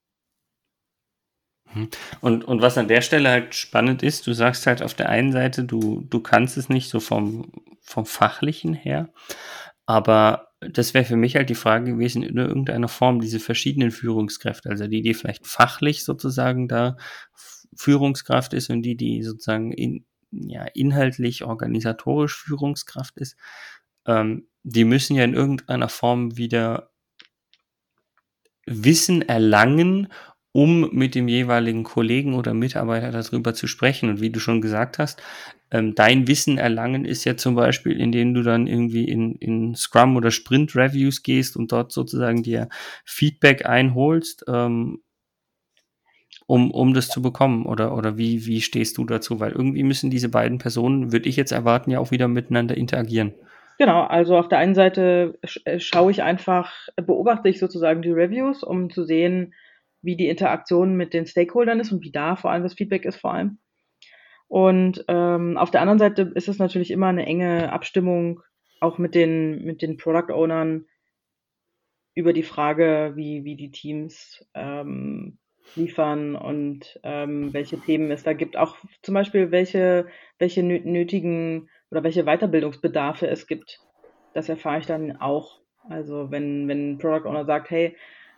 Mhm. 1.73 1.89
Und, 2.21 2.43
und 2.45 2.61
was 2.61 2.77
an 2.77 2.87
der 2.87 3.01
Stelle 3.01 3.29
halt 3.29 3.55
spannend 3.55 4.01
ist, 4.01 4.25
du 4.27 4.33
sagst 4.33 4.65
halt 4.65 4.81
auf 4.81 4.93
der 4.93 5.09
einen 5.09 5.31
Seite, 5.31 5.63
du, 5.63 6.01
du 6.09 6.19
kannst 6.19 6.57
es 6.57 6.69
nicht 6.69 6.89
so 6.89 6.99
vom, 6.99 7.51
vom 7.81 8.05
Fachlichen 8.05 8.73
her, 8.73 9.09
aber 9.85 10.48
das 10.61 10.93
wäre 10.93 11.05
für 11.05 11.15
mich 11.15 11.35
halt 11.35 11.49
die 11.49 11.55
Frage 11.55 11.93
gewesen, 11.93 12.21
in 12.21 12.37
irgendeiner 12.37 12.89
Form 12.89 13.21
diese 13.21 13.39
verschiedenen 13.39 13.91
Führungskräfte, 13.91 14.69
also 14.69 14.87
die, 14.87 15.01
die 15.01 15.13
vielleicht 15.13 15.47
fachlich 15.47 16.03
sozusagen 16.03 16.67
da 16.67 16.97
Führungskraft 17.75 18.53
ist 18.53 18.69
und 18.69 18.81
die, 18.81 18.97
die 18.97 19.23
sozusagen 19.23 19.71
in, 19.71 20.05
ja, 20.31 20.65
inhaltlich, 20.73 21.43
organisatorisch 21.45 22.35
Führungskraft 22.35 23.17
ist, 23.17 23.37
ähm, 24.05 24.47
die 24.63 24.83
müssen 24.83 25.15
ja 25.15 25.23
in 25.23 25.33
irgendeiner 25.33 25.89
Form 25.89 26.35
wieder 26.35 26.91
Wissen 28.65 29.21
erlangen, 29.21 30.09
um 30.59 30.89
mit 30.91 31.15
dem 31.15 31.29
jeweiligen 31.29 31.83
Kollegen 31.83 32.33
oder 32.33 32.53
Mitarbeiter 32.53 33.11
darüber 33.11 33.53
zu 33.53 33.65
sprechen. 33.65 34.09
Und 34.09 34.19
wie 34.19 34.29
du 34.29 34.41
schon 34.41 34.59
gesagt 34.59 34.99
hast, 34.99 35.21
ähm, 35.71 35.95
dein 35.95 36.27
Wissen 36.27 36.57
erlangen 36.57 37.05
ist 37.05 37.23
ja 37.23 37.37
zum 37.37 37.55
Beispiel, 37.55 37.97
indem 37.97 38.33
du 38.33 38.43
dann 38.43 38.67
irgendwie 38.67 39.05
in, 39.05 39.35
in 39.35 39.73
Scrum 39.75 40.17
oder 40.17 40.31
Sprint 40.31 40.75
Reviews 40.75 41.23
gehst 41.23 41.55
und 41.55 41.71
dort 41.71 41.93
sozusagen 41.93 42.43
dir 42.43 42.67
Feedback 43.05 43.65
einholst. 43.65 44.43
Ähm, 44.49 44.99
um, 46.45 46.71
um 46.71 46.93
das 46.93 47.07
zu 47.07 47.21
bekommen? 47.21 47.65
Oder, 47.65 47.95
oder 47.95 48.17
wie, 48.17 48.45
wie 48.45 48.59
stehst 48.59 48.97
du 48.97 49.05
dazu? 49.05 49.39
Weil 49.39 49.53
irgendwie 49.53 49.83
müssen 49.83 50.09
diese 50.09 50.27
beiden 50.27 50.57
Personen, 50.57 51.13
würde 51.13 51.29
ich 51.29 51.37
jetzt 51.37 51.53
erwarten, 51.53 51.91
ja 51.91 51.99
auch 51.99 52.11
wieder 52.11 52.27
miteinander 52.27 52.75
interagieren. 52.75 53.33
Genau, 53.77 54.01
also 54.01 54.35
auf 54.35 54.49
der 54.49 54.57
einen 54.57 54.75
Seite 54.75 55.39
äh, 55.63 55.79
schaue 55.79 56.11
ich 56.11 56.21
einfach, 56.21 56.73
beobachte 56.97 57.47
ich 57.47 57.59
sozusagen 57.59 58.01
die 58.01 58.11
Reviews, 58.11 58.61
um 58.61 58.89
zu 58.89 59.05
sehen, 59.05 59.53
wie 60.01 60.15
die 60.15 60.29
Interaktion 60.29 60.95
mit 60.95 61.13
den 61.13 61.25
Stakeholdern 61.25 61.79
ist 61.79 61.91
und 61.91 62.03
wie 62.03 62.11
da 62.11 62.35
vor 62.35 62.51
allem 62.51 62.63
das 62.63 62.73
Feedback 62.73 63.05
ist 63.05 63.17
vor 63.17 63.33
allem. 63.33 63.59
Und 64.47 65.05
ähm, 65.07 65.57
auf 65.57 65.69
der 65.71 65.81
anderen 65.81 65.99
Seite 65.99 66.31
ist 66.33 66.47
es 66.47 66.57
natürlich 66.57 66.91
immer 66.91 67.07
eine 67.07 67.25
enge 67.25 67.71
Abstimmung 67.71 68.41
auch 68.79 68.97
mit 68.97 69.13
den, 69.13 69.63
mit 69.63 69.81
den 69.81 69.97
Product 69.97 70.33
Ownern 70.33 70.85
über 72.15 72.33
die 72.33 72.43
Frage, 72.43 73.13
wie, 73.15 73.43
wie 73.43 73.55
die 73.55 73.71
Teams 73.71 74.45
ähm, 74.53 75.37
liefern 75.75 76.35
und 76.35 76.99
ähm, 77.03 77.53
welche 77.53 77.79
Themen 77.79 78.11
es 78.11 78.23
da 78.23 78.33
gibt. 78.33 78.57
Auch 78.57 78.77
zum 79.03 79.13
Beispiel, 79.13 79.51
welche, 79.51 80.07
welche 80.39 80.63
nötigen 80.63 81.69
oder 81.91 82.03
welche 82.03 82.23
Weiterbildungsbedarfe 82.23 83.27
es 83.27 83.47
gibt. 83.47 83.79
Das 84.33 84.49
erfahre 84.49 84.79
ich 84.79 84.85
dann 84.85 85.17
auch. 85.17 85.59
Also 85.87 86.31
wenn, 86.31 86.67
wenn 86.67 86.93
ein 86.93 86.97
Product 86.97 87.27
Owner 87.27 87.45
sagt, 87.45 87.69
hey, 87.69 87.95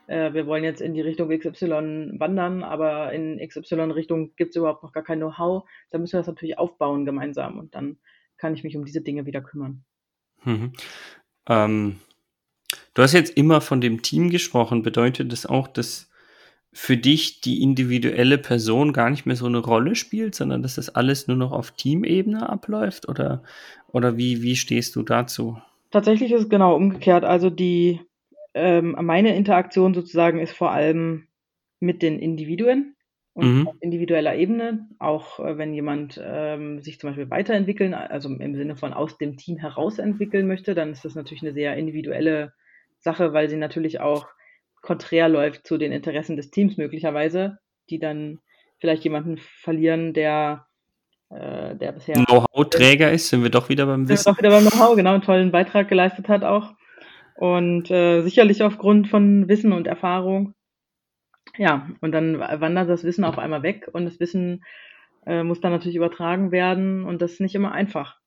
äh, 0.07 0.33
wir 0.33 0.47
wollen 0.47 0.63
jetzt 0.63 0.81
in 0.81 0.93
die 0.93 1.01
Richtung 1.01 1.29
XY 1.29 2.15
wandern, 2.19 2.63
aber 2.63 3.11
in 3.13 3.39
XY-Richtung 3.39 4.35
gibt 4.35 4.51
es 4.51 4.55
überhaupt 4.55 4.83
noch 4.83 4.93
gar 4.93 5.03
kein 5.03 5.19
Know-how, 5.19 5.63
dann 5.89 6.01
müssen 6.01 6.13
wir 6.13 6.19
das 6.19 6.27
natürlich 6.27 6.57
aufbauen 6.57 7.05
gemeinsam 7.05 7.59
und 7.59 7.75
dann 7.75 7.97
kann 8.37 8.53
ich 8.53 8.63
mich 8.63 8.75
um 8.75 8.85
diese 8.85 9.01
Dinge 9.01 9.25
wieder 9.25 9.41
kümmern. 9.41 9.83
Mhm. 10.43 10.73
Ähm, 11.47 11.97
du 12.93 13.01
hast 13.01 13.13
jetzt 13.13 13.37
immer 13.37 13.61
von 13.61 13.81
dem 13.81 14.01
Team 14.01 14.29
gesprochen. 14.29 14.81
Bedeutet 14.81 15.31
das 15.31 15.45
auch, 15.45 15.67
dass 15.67 16.09
für 16.73 16.97
dich 16.97 17.41
die 17.41 17.61
individuelle 17.61 18.37
Person 18.37 18.93
gar 18.93 19.09
nicht 19.09 19.25
mehr 19.25 19.35
so 19.35 19.45
eine 19.45 19.59
Rolle 19.59 19.95
spielt, 19.95 20.35
sondern 20.35 20.63
dass 20.63 20.75
das 20.75 20.89
alles 20.89 21.27
nur 21.27 21.37
noch 21.37 21.51
auf 21.51 21.71
Teamebene 21.71 22.49
abläuft? 22.49 23.07
Oder, 23.09 23.43
oder 23.91 24.17
wie, 24.17 24.41
wie 24.41 24.55
stehst 24.55 24.95
du 24.95 25.03
dazu? 25.03 25.61
Tatsächlich 25.91 26.31
ist 26.31 26.43
es 26.43 26.49
genau 26.49 26.75
umgekehrt. 26.75 27.25
Also 27.25 27.49
die 27.49 27.99
ähm, 28.53 28.95
meine 29.01 29.35
Interaktion 29.35 29.93
sozusagen 29.93 30.39
ist 30.39 30.55
vor 30.55 30.71
allem 30.71 31.27
mit 31.79 32.01
den 32.01 32.19
Individuen 32.19 32.95
und 33.33 33.59
mhm. 33.59 33.67
auf 33.67 33.75
individueller 33.79 34.35
Ebene, 34.35 34.89
auch 34.99 35.39
äh, 35.39 35.57
wenn 35.57 35.73
jemand 35.73 36.21
ähm, 36.23 36.81
sich 36.81 36.99
zum 36.99 37.09
Beispiel 37.09 37.29
weiterentwickeln, 37.29 37.93
also 37.93 38.29
im 38.29 38.55
Sinne 38.55 38.75
von 38.75 38.93
aus 38.93 39.17
dem 39.17 39.37
Team 39.37 39.57
heraus 39.57 39.99
entwickeln 39.99 40.47
möchte, 40.47 40.75
dann 40.75 40.91
ist 40.91 41.05
das 41.05 41.15
natürlich 41.15 41.43
eine 41.43 41.53
sehr 41.53 41.77
individuelle 41.77 42.53
Sache, 42.99 43.33
weil 43.33 43.49
sie 43.49 43.57
natürlich 43.57 43.99
auch 44.01 44.27
konträr 44.81 45.29
läuft 45.29 45.65
zu 45.65 45.77
den 45.77 45.91
Interessen 45.91 46.35
des 46.35 46.51
Teams 46.51 46.77
möglicherweise, 46.77 47.59
die 47.89 47.99
dann 47.99 48.39
vielleicht 48.79 49.03
jemanden 49.03 49.37
verlieren, 49.37 50.13
der, 50.13 50.67
äh, 51.29 51.75
der 51.75 51.93
bisher 51.93 52.15
Know-how-Träger 52.15 53.11
ist, 53.11 53.29
sind 53.29 53.43
wir 53.43 53.49
doch 53.49 53.69
wieder 53.69 53.85
beim 53.85 54.09
Wissen. 54.09 54.23
Sind 54.23 54.25
wir 54.25 54.33
doch 54.33 54.39
wieder 54.39 54.49
beim 54.49 54.67
Know-how, 54.67 54.95
genau, 54.95 55.13
einen 55.13 55.21
tollen 55.21 55.51
Beitrag 55.51 55.87
geleistet 55.87 56.27
hat 56.27 56.43
auch. 56.43 56.73
Und 57.41 57.89
äh, 57.89 58.21
sicherlich 58.21 58.61
aufgrund 58.61 59.07
von 59.07 59.47
Wissen 59.47 59.73
und 59.73 59.87
Erfahrung. 59.87 60.53
Ja, 61.57 61.89
und 61.99 62.11
dann 62.11 62.39
wandert 62.39 62.87
das 62.87 63.03
Wissen 63.03 63.23
auf 63.23 63.39
einmal 63.39 63.63
weg 63.63 63.89
und 63.91 64.05
das 64.05 64.19
Wissen 64.19 64.63
äh, 65.25 65.41
muss 65.41 65.59
dann 65.59 65.71
natürlich 65.71 65.95
übertragen 65.95 66.51
werden 66.51 67.03
und 67.03 67.19
das 67.19 67.31
ist 67.31 67.39
nicht 67.39 67.55
immer 67.55 67.71
einfach. 67.71 68.19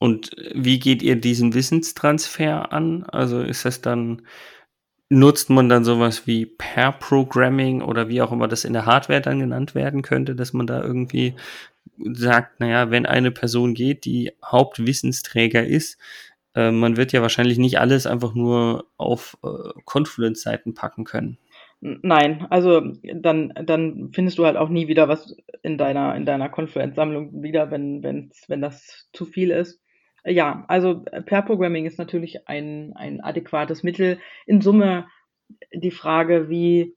Und 0.00 0.32
wie 0.52 0.80
geht 0.80 1.00
ihr 1.00 1.14
diesen 1.14 1.54
Wissenstransfer 1.54 2.72
an? 2.72 3.04
Also 3.04 3.40
ist 3.40 3.64
das 3.64 3.80
dann, 3.80 4.26
nutzt 5.08 5.48
man 5.48 5.68
dann 5.68 5.84
sowas 5.84 6.26
wie 6.26 6.44
Pair 6.44 6.90
Programming 6.90 7.82
oder 7.82 8.08
wie 8.08 8.20
auch 8.20 8.32
immer 8.32 8.48
das 8.48 8.64
in 8.64 8.72
der 8.72 8.84
Hardware 8.84 9.20
dann 9.20 9.38
genannt 9.38 9.76
werden 9.76 10.02
könnte, 10.02 10.34
dass 10.34 10.52
man 10.52 10.66
da 10.66 10.82
irgendwie 10.82 11.36
sagt, 11.98 12.60
naja, 12.60 12.90
wenn 12.90 13.06
eine 13.06 13.30
Person 13.30 13.74
geht, 13.74 14.04
die 14.04 14.32
Hauptwissensträger 14.44 15.64
ist, 15.64 15.98
äh, 16.54 16.70
man 16.70 16.96
wird 16.96 17.12
ja 17.12 17.22
wahrscheinlich 17.22 17.58
nicht 17.58 17.78
alles 17.78 18.06
einfach 18.06 18.34
nur 18.34 18.86
auf 18.96 19.36
äh, 19.44 19.80
Confluence-Seiten 19.84 20.74
packen 20.74 21.04
können. 21.04 21.38
Nein, 21.80 22.46
also 22.48 22.82
dann, 23.14 23.52
dann 23.64 24.10
findest 24.12 24.38
du 24.38 24.46
halt 24.46 24.56
auch 24.56 24.70
nie 24.70 24.88
wieder 24.88 25.08
was 25.08 25.36
in 25.62 25.76
deiner, 25.76 26.16
in 26.16 26.24
deiner 26.24 26.48
Confluence-Sammlung 26.48 27.42
wieder, 27.42 27.70
wenn, 27.70 28.02
wenn 28.02 28.60
das 28.60 29.08
zu 29.12 29.26
viel 29.26 29.50
ist. 29.50 29.80
Ja, 30.24 30.64
also 30.68 31.04
Pair 31.26 31.42
Programming 31.42 31.86
ist 31.86 31.98
natürlich 31.98 32.48
ein, 32.48 32.94
ein 32.96 33.20
adäquates 33.20 33.82
Mittel. 33.82 34.18
In 34.46 34.60
Summe 34.60 35.06
die 35.72 35.92
Frage, 35.92 36.48
wie, 36.48 36.95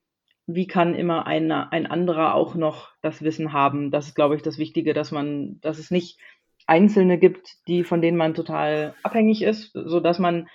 wie 0.56 0.68
kann 0.68 0.96
immer 0.96 1.28
ein, 1.28 1.52
ein 1.52 1.86
anderer 1.86 2.34
auch 2.34 2.56
noch 2.56 2.90
das 3.02 3.22
Wissen 3.22 3.54
haben? 3.54 3.92
Das 3.92 4.08
ist, 4.08 4.16
glaube 4.16 4.36
ich, 4.36 4.42
das 4.42 4.58
Wichtige, 4.58 4.94
dass 4.94 5.12
man, 5.12 5.60
dass 5.62 5.78
es 5.78 5.92
nicht 5.92 6.18
Einzelne 6.66 7.18
gibt, 7.18 7.58
die, 7.68 7.84
von 7.84 8.02
denen 8.02 8.18
man 8.18 8.34
total 8.34 8.94
abhängig 9.04 9.42
ist, 9.42 9.72
so 9.74 10.00
dass 10.00 10.20
man 10.20 10.48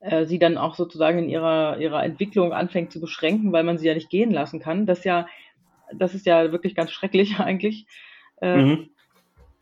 äh, 0.00 0.26
sie 0.26 0.38
dann 0.38 0.58
auch 0.58 0.74
sozusagen 0.74 1.18
in 1.18 1.28
ihrer, 1.28 1.78
ihrer 1.78 2.04
Entwicklung 2.04 2.52
anfängt 2.52 2.92
zu 2.92 3.00
beschränken, 3.00 3.52
weil 3.52 3.64
man 3.64 3.78
sie 3.78 3.86
ja 3.86 3.94
nicht 3.94 4.10
gehen 4.10 4.30
lassen 4.30 4.60
kann. 4.60 4.86
Das 4.86 5.04
ja, 5.04 5.26
das 5.92 6.14
ist 6.14 6.26
ja 6.26 6.52
wirklich 6.52 6.74
ganz 6.74 6.90
schrecklich 6.90 7.38
eigentlich. 7.38 7.86
Äh, 8.40 8.56
mhm 8.56 8.88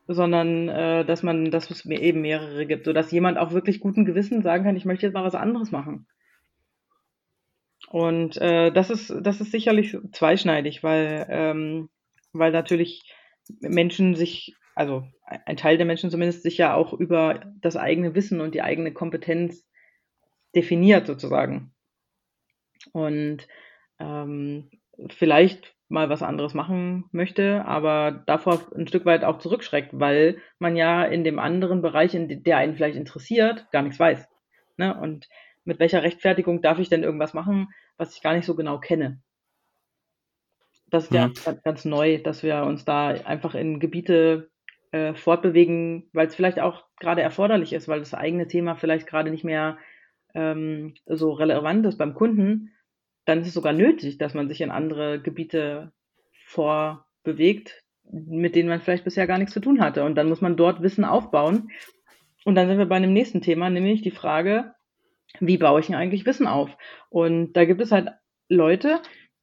sondern 0.09 0.69
äh, 0.69 1.05
dass 1.05 1.23
man, 1.23 1.51
dass 1.51 1.71
es 1.71 1.85
mir 1.85 2.01
eben 2.01 2.21
mehrere 2.21 2.67
gibt, 2.67 2.85
sodass 2.85 3.11
jemand 3.11 3.39
auch 3.39 3.53
wirklich 3.53 3.81
guten 3.81 4.05
Gewissen 4.05 4.43
sagen 4.43 4.65
kann, 4.65 4.77
ich 4.77 4.85
möchte 4.85 5.07
jetzt 5.07 5.15
mal 5.15 5.25
was 5.25 5.35
anderes 5.35 5.73
machen. 5.73 6.07
Und 7.89 8.37
äh, 8.39 8.73
das 8.73 8.91
ist, 8.91 9.15
das 9.21 9.41
ist 9.41 9.53
sicherlich 9.53 9.97
zweischneidig, 10.13 10.83
weil, 10.83 11.27
ähm, 11.31 11.89
weil 12.33 12.53
natürlich 12.53 13.15
Menschen 13.61 14.15
sich, 14.15 14.57
also 14.75 15.05
ein 15.25 15.57
Teil 15.57 15.77
der 15.77 15.87
Menschen 15.87 16.11
zumindest 16.11 16.43
sich 16.43 16.59
ja 16.59 16.75
auch 16.75 16.93
über 16.93 17.41
das 17.61 17.77
eigene 17.77 18.15
Wissen 18.15 18.41
und 18.41 18.55
die 18.55 18.63
eigene 18.63 18.93
Kompetenz 18.93 19.67
definiert 20.55 21.07
sozusagen. 21.07 21.73
Und 22.93 23.47
ähm, 23.99 24.71
vielleicht 25.09 25.75
mal 25.89 26.09
was 26.09 26.23
anderes 26.23 26.55
machen 26.55 27.05
möchte, 27.13 27.65
aber 27.65 28.25
davor 28.27 28.61
ein 28.75 28.89
Stück 28.89 29.05
weit 29.05 29.25
auch 29.25 29.39
zurückschreckt, 29.39 29.91
weil 29.93 30.39
man 30.59 30.77
ja 30.77 31.05
in 31.05 31.23
dem 31.23 31.39
anderen 31.39 31.81
Bereich, 31.81 32.15
in 32.15 32.43
der 32.43 32.57
einen 32.57 32.75
vielleicht 32.75 32.97
interessiert, 32.97 33.71
gar 33.71 33.83
nichts 33.83 34.01
weiß. 34.01 34.29
Ne? 34.77 34.99
Und 34.99 35.29
mit 35.67 35.79
welcher 35.79 36.03
Rechtfertigung 36.03 36.63
darf 36.63 36.79
ich 36.79 36.89
denn 36.89 37.03
irgendwas 37.03 37.35
machen, 37.35 37.69
was 37.97 38.15
ich 38.15 38.23
gar 38.23 38.35
nicht 38.35 38.47
so 38.47 38.55
genau 38.55 38.79
kenne? 38.79 39.21
Das 40.89 41.05
ist 41.05 41.13
ja, 41.13 41.31
ja 41.45 41.53
mhm. 41.53 41.59
ganz 41.65 41.85
neu, 41.85 42.19
dass 42.23 42.43
wir 42.43 42.63
uns 42.63 42.85
da 42.85 43.09
einfach 43.09 43.55
in 43.55 43.81
Gebiete 43.81 44.51
äh, 44.93 45.15
fortbewegen, 45.15 46.09
weil 46.13 46.29
es 46.29 46.35
vielleicht 46.35 46.61
auch 46.61 46.85
gerade 47.01 47.23
erforderlich 47.23 47.73
ist, 47.73 47.89
weil 47.89 47.99
das 47.99 48.15
eigene 48.15 48.47
Thema 48.47 48.77
vielleicht 48.77 49.07
gerade 49.07 49.31
nicht 49.31 49.45
mehr 49.45 49.79
ähm, 50.35 50.95
so 51.07 51.33
relevant 51.33 51.85
ist 51.87 51.99
beim 51.99 52.15
Kunden 52.15 52.73
dann 53.27 53.41
ist 53.41 53.49
es 53.49 53.55
sogar 53.55 53.75
nötig, 53.75 54.19
dass 54.19 54.33
man 54.33 54.49
sich 54.49 54.63
in 54.63 54.71
andere 54.71 55.21
Gebiete 55.21 55.93
vorbewegt, 56.47 57.83
mit 58.11 58.55
denen 58.55 58.69
man 58.69 58.81
vielleicht 58.81 59.05
bisher 59.05 59.27
gar 59.27 59.37
nichts 59.37 59.53
zu 59.53 59.61
tun 59.61 59.81
hatte. 59.81 60.05
Und 60.05 60.15
dann 60.15 60.29
muss 60.29 60.41
man 60.41 60.57
dort 60.57 60.81
Wissen 60.81 61.05
aufbauen. 61.05 61.71
Und 62.45 62.55
dann 62.55 62.69
sind 62.69 62.79
wir 62.79 62.87
bei 62.87 62.97
einem 62.97 63.13
nächsten 63.13 63.43
Thema, 63.43 63.69
nämlich 63.69 64.01
die 64.03 64.13
Frage, 64.13 64.73
wie 65.41 65.59
baue 65.59 65.81
ich 65.81 65.87
denn 65.87 65.95
eigentlich 65.95 66.27
Wissen 66.27 66.47
auf? 66.47 66.77
Und 67.11 67.55
da 67.55 67.65
gibt 67.65 67.81
es 67.81 67.93
halt 67.93 68.11
Leute, 68.49 69.01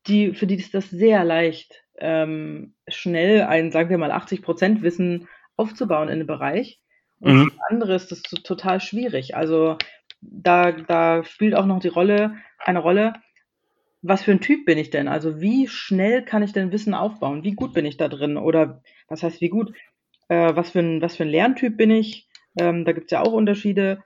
die, 0.07 0.33
für 0.33 0.47
die 0.47 0.55
ist 0.55 0.73
das 0.73 0.89
sehr 0.89 1.23
leicht, 1.23 1.83
ähm, 1.97 2.75
schnell 2.87 3.43
ein, 3.43 3.71
sagen 3.71 3.89
wir 3.89 3.97
mal, 3.97 4.11
80 4.11 4.41
Prozent 4.41 4.81
Wissen 4.81 5.27
aufzubauen 5.55 6.07
in 6.07 6.15
einem 6.15 6.27
Bereich. 6.27 6.81
Und 7.19 7.35
mhm. 7.35 7.51
für 7.51 7.59
andere 7.69 7.95
ist 7.95 8.11
das 8.11 8.21
total 8.21 8.81
schwierig. 8.81 9.35
Also 9.35 9.77
da, 10.21 10.71
da 10.71 11.23
spielt 11.23 11.55
auch 11.55 11.65
noch 11.65 11.79
die 11.79 11.87
Rolle, 11.87 12.35
eine 12.59 12.79
Rolle, 12.79 13.13
was 14.01 14.23
für 14.23 14.31
ein 14.31 14.41
Typ 14.41 14.65
bin 14.65 14.77
ich 14.77 14.89
denn? 14.89 15.07
Also 15.07 15.39
wie 15.39 15.67
schnell 15.67 16.23
kann 16.23 16.43
ich 16.43 16.51
denn 16.51 16.73
Wissen 16.73 16.93
aufbauen? 16.93 17.43
Wie 17.43 17.53
gut 17.53 17.73
bin 17.73 17.85
ich 17.85 17.95
da 17.95 18.09
drin? 18.09 18.35
Oder 18.35 18.81
was 19.07 19.23
heißt 19.23 19.39
wie 19.39 19.49
gut? 19.49 19.73
Äh, 20.27 20.55
was, 20.55 20.71
für 20.71 20.79
ein, 20.79 21.01
was 21.01 21.15
für 21.15 21.23
ein 21.23 21.29
Lerntyp 21.29 21.77
bin 21.77 21.89
ich? 21.89 22.27
Ähm, 22.59 22.83
da 22.83 22.91
gibt 22.91 23.05
es 23.05 23.11
ja 23.11 23.21
auch 23.21 23.31
Unterschiede. 23.31 24.03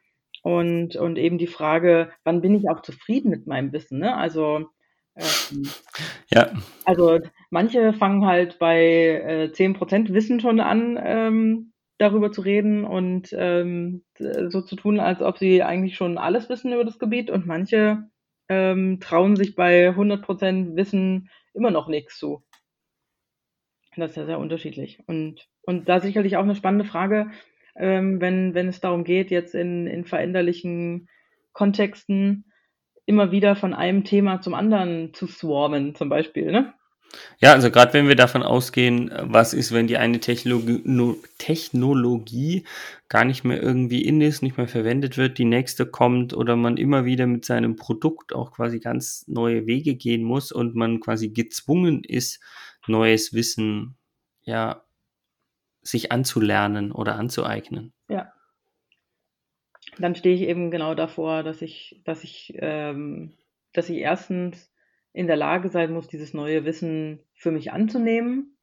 Und, 0.47 0.95
und 0.95 1.17
eben 1.17 1.37
die 1.37 1.45
Frage, 1.45 2.09
wann 2.23 2.39
bin 2.39 2.55
ich 2.55 2.69
auch 2.69 2.81
zufrieden 2.81 3.29
mit 3.29 3.47
meinem 3.47 3.73
Wissen? 3.73 3.99
Ne? 3.99 4.15
Also, 4.15 4.69
ähm, 5.17 5.69
ja. 6.31 6.53
also 6.85 7.19
manche 7.49 7.91
fangen 7.91 8.25
halt 8.25 8.57
bei 8.57 8.79
äh, 8.79 9.51
10% 9.53 10.13
Wissen 10.13 10.39
schon 10.39 10.61
an, 10.61 10.97
ähm, 11.03 11.73
darüber 11.97 12.31
zu 12.31 12.39
reden 12.39 12.85
und 12.85 13.27
ähm, 13.33 14.05
so 14.17 14.61
zu 14.61 14.77
tun, 14.77 15.01
als 15.01 15.21
ob 15.21 15.37
sie 15.37 15.63
eigentlich 15.63 15.97
schon 15.97 16.17
alles 16.17 16.47
wissen 16.47 16.71
über 16.71 16.85
das 16.85 16.97
Gebiet. 16.97 17.29
Und 17.29 17.45
manche 17.45 18.07
ähm, 18.47 19.01
trauen 19.01 19.35
sich 19.35 19.53
bei 19.53 19.89
100% 19.89 20.77
Wissen 20.77 21.29
immer 21.55 21.71
noch 21.71 21.89
nichts 21.89 22.17
zu. 22.17 22.41
Das 23.97 24.11
ist 24.11 24.15
ja 24.15 24.25
sehr 24.25 24.39
unterschiedlich. 24.39 25.03
Und, 25.07 25.49
und 25.63 25.89
da 25.89 25.99
sicherlich 25.99 26.37
auch 26.37 26.43
eine 26.43 26.55
spannende 26.55 26.85
Frage, 26.85 27.31
ähm, 27.77 28.21
wenn, 28.21 28.53
wenn 28.53 28.67
es 28.67 28.79
darum 28.79 29.03
geht, 29.03 29.31
jetzt 29.31 29.55
in, 29.55 29.87
in 29.87 30.05
veränderlichen 30.05 31.09
Kontexten 31.53 32.45
immer 33.05 33.31
wieder 33.31 33.55
von 33.55 33.73
einem 33.73 34.03
Thema 34.03 34.41
zum 34.41 34.53
anderen 34.53 35.13
zu 35.13 35.27
swarmen, 35.27 35.95
zum 35.95 36.09
Beispiel, 36.09 36.51
ne? 36.51 36.73
Ja, 37.39 37.53
also 37.53 37.71
gerade 37.71 37.93
wenn 37.93 38.09
wir 38.09 38.15
davon 38.15 38.43
ausgehen, 38.43 39.11
was 39.21 39.53
ist, 39.53 39.71
wenn 39.71 39.87
die 39.87 39.97
eine 39.97 40.19
Technologie, 40.19 40.83
Technologie 41.37 42.65
gar 43.07 43.23
nicht 43.23 43.45
mehr 43.45 43.61
irgendwie 43.61 44.01
in 44.01 44.19
ist, 44.19 44.41
nicht 44.41 44.57
mehr 44.57 44.67
verwendet 44.67 45.17
wird, 45.17 45.37
die 45.37 45.45
nächste 45.45 45.85
kommt 45.85 46.35
oder 46.35 46.57
man 46.57 46.75
immer 46.75 47.05
wieder 47.05 47.25
mit 47.25 47.45
seinem 47.45 47.77
Produkt 47.77 48.33
auch 48.33 48.51
quasi 48.51 48.79
ganz 48.79 49.23
neue 49.27 49.65
Wege 49.67 49.95
gehen 49.95 50.23
muss 50.23 50.51
und 50.51 50.75
man 50.75 50.99
quasi 50.99 51.29
gezwungen 51.29 52.03
ist, 52.03 52.41
neues 52.87 53.33
Wissen 53.33 53.95
ja 54.43 54.83
sich 55.87 56.11
anzulernen 56.11 56.91
oder 56.91 57.15
anzueignen. 57.15 57.93
Ja. 58.09 58.31
Dann 59.97 60.15
stehe 60.15 60.35
ich 60.35 60.41
eben 60.41 60.69
genau 60.69 60.93
davor, 60.95 61.43
dass 61.43 61.61
ich, 61.61 62.01
dass 62.03 62.23
ich, 62.23 62.53
ähm, 62.57 63.33
dass 63.73 63.89
ich 63.89 63.97
erstens 63.97 64.71
in 65.13 65.27
der 65.27 65.37
Lage 65.37 65.69
sein 65.69 65.93
muss, 65.93 66.07
dieses 66.07 66.33
neue 66.33 66.65
Wissen 66.65 67.19
für 67.33 67.51
mich 67.51 67.71
anzunehmen. 67.71 68.57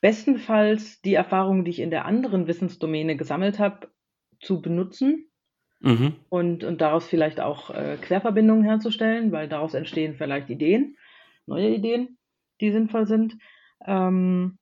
Bestenfalls 0.00 1.00
die 1.00 1.14
Erfahrungen, 1.14 1.64
die 1.64 1.70
ich 1.70 1.80
in 1.80 1.90
der 1.90 2.04
anderen 2.04 2.46
Wissensdomäne 2.46 3.16
gesammelt 3.16 3.58
habe, 3.58 3.88
zu 4.40 4.60
benutzen 4.60 5.30
mhm. 5.80 6.16
und, 6.28 6.64
und 6.64 6.80
daraus 6.80 7.08
vielleicht 7.08 7.40
auch 7.40 7.70
äh, 7.70 7.96
Querverbindungen 8.00 8.64
herzustellen, 8.64 9.32
weil 9.32 9.48
daraus 9.48 9.74
entstehen 9.74 10.14
vielleicht 10.14 10.50
Ideen, 10.50 10.96
neue 11.46 11.70
Ideen, 11.70 12.18
die 12.60 12.70
sinnvoll 12.70 13.06
sind. 13.06 13.36
Ähm, 13.86 14.58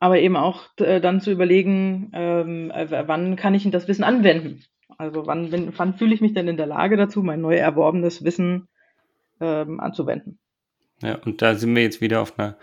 aber 0.00 0.18
eben 0.20 0.36
auch 0.36 0.66
äh, 0.78 1.00
dann 1.00 1.20
zu 1.20 1.30
überlegen, 1.30 2.10
ähm, 2.14 2.70
äh, 2.70 3.08
wann 3.08 3.36
kann 3.36 3.54
ich 3.54 3.68
das 3.70 3.88
Wissen 3.88 4.04
anwenden? 4.04 4.64
Also 4.96 5.26
wann, 5.26 5.52
wenn, 5.52 5.76
wann 5.78 5.94
fühle 5.94 6.14
ich 6.14 6.20
mich 6.20 6.34
denn 6.34 6.48
in 6.48 6.56
der 6.56 6.66
Lage 6.66 6.96
dazu, 6.96 7.22
mein 7.22 7.40
neu 7.40 7.56
erworbenes 7.56 8.24
Wissen 8.24 8.68
ähm, 9.40 9.80
anzuwenden. 9.80 10.38
Ja, 11.02 11.16
und 11.16 11.42
da 11.42 11.54
sind 11.54 11.74
wir 11.74 11.82
jetzt 11.82 12.00
wieder 12.00 12.20
auf 12.20 12.38
einer 12.38 12.58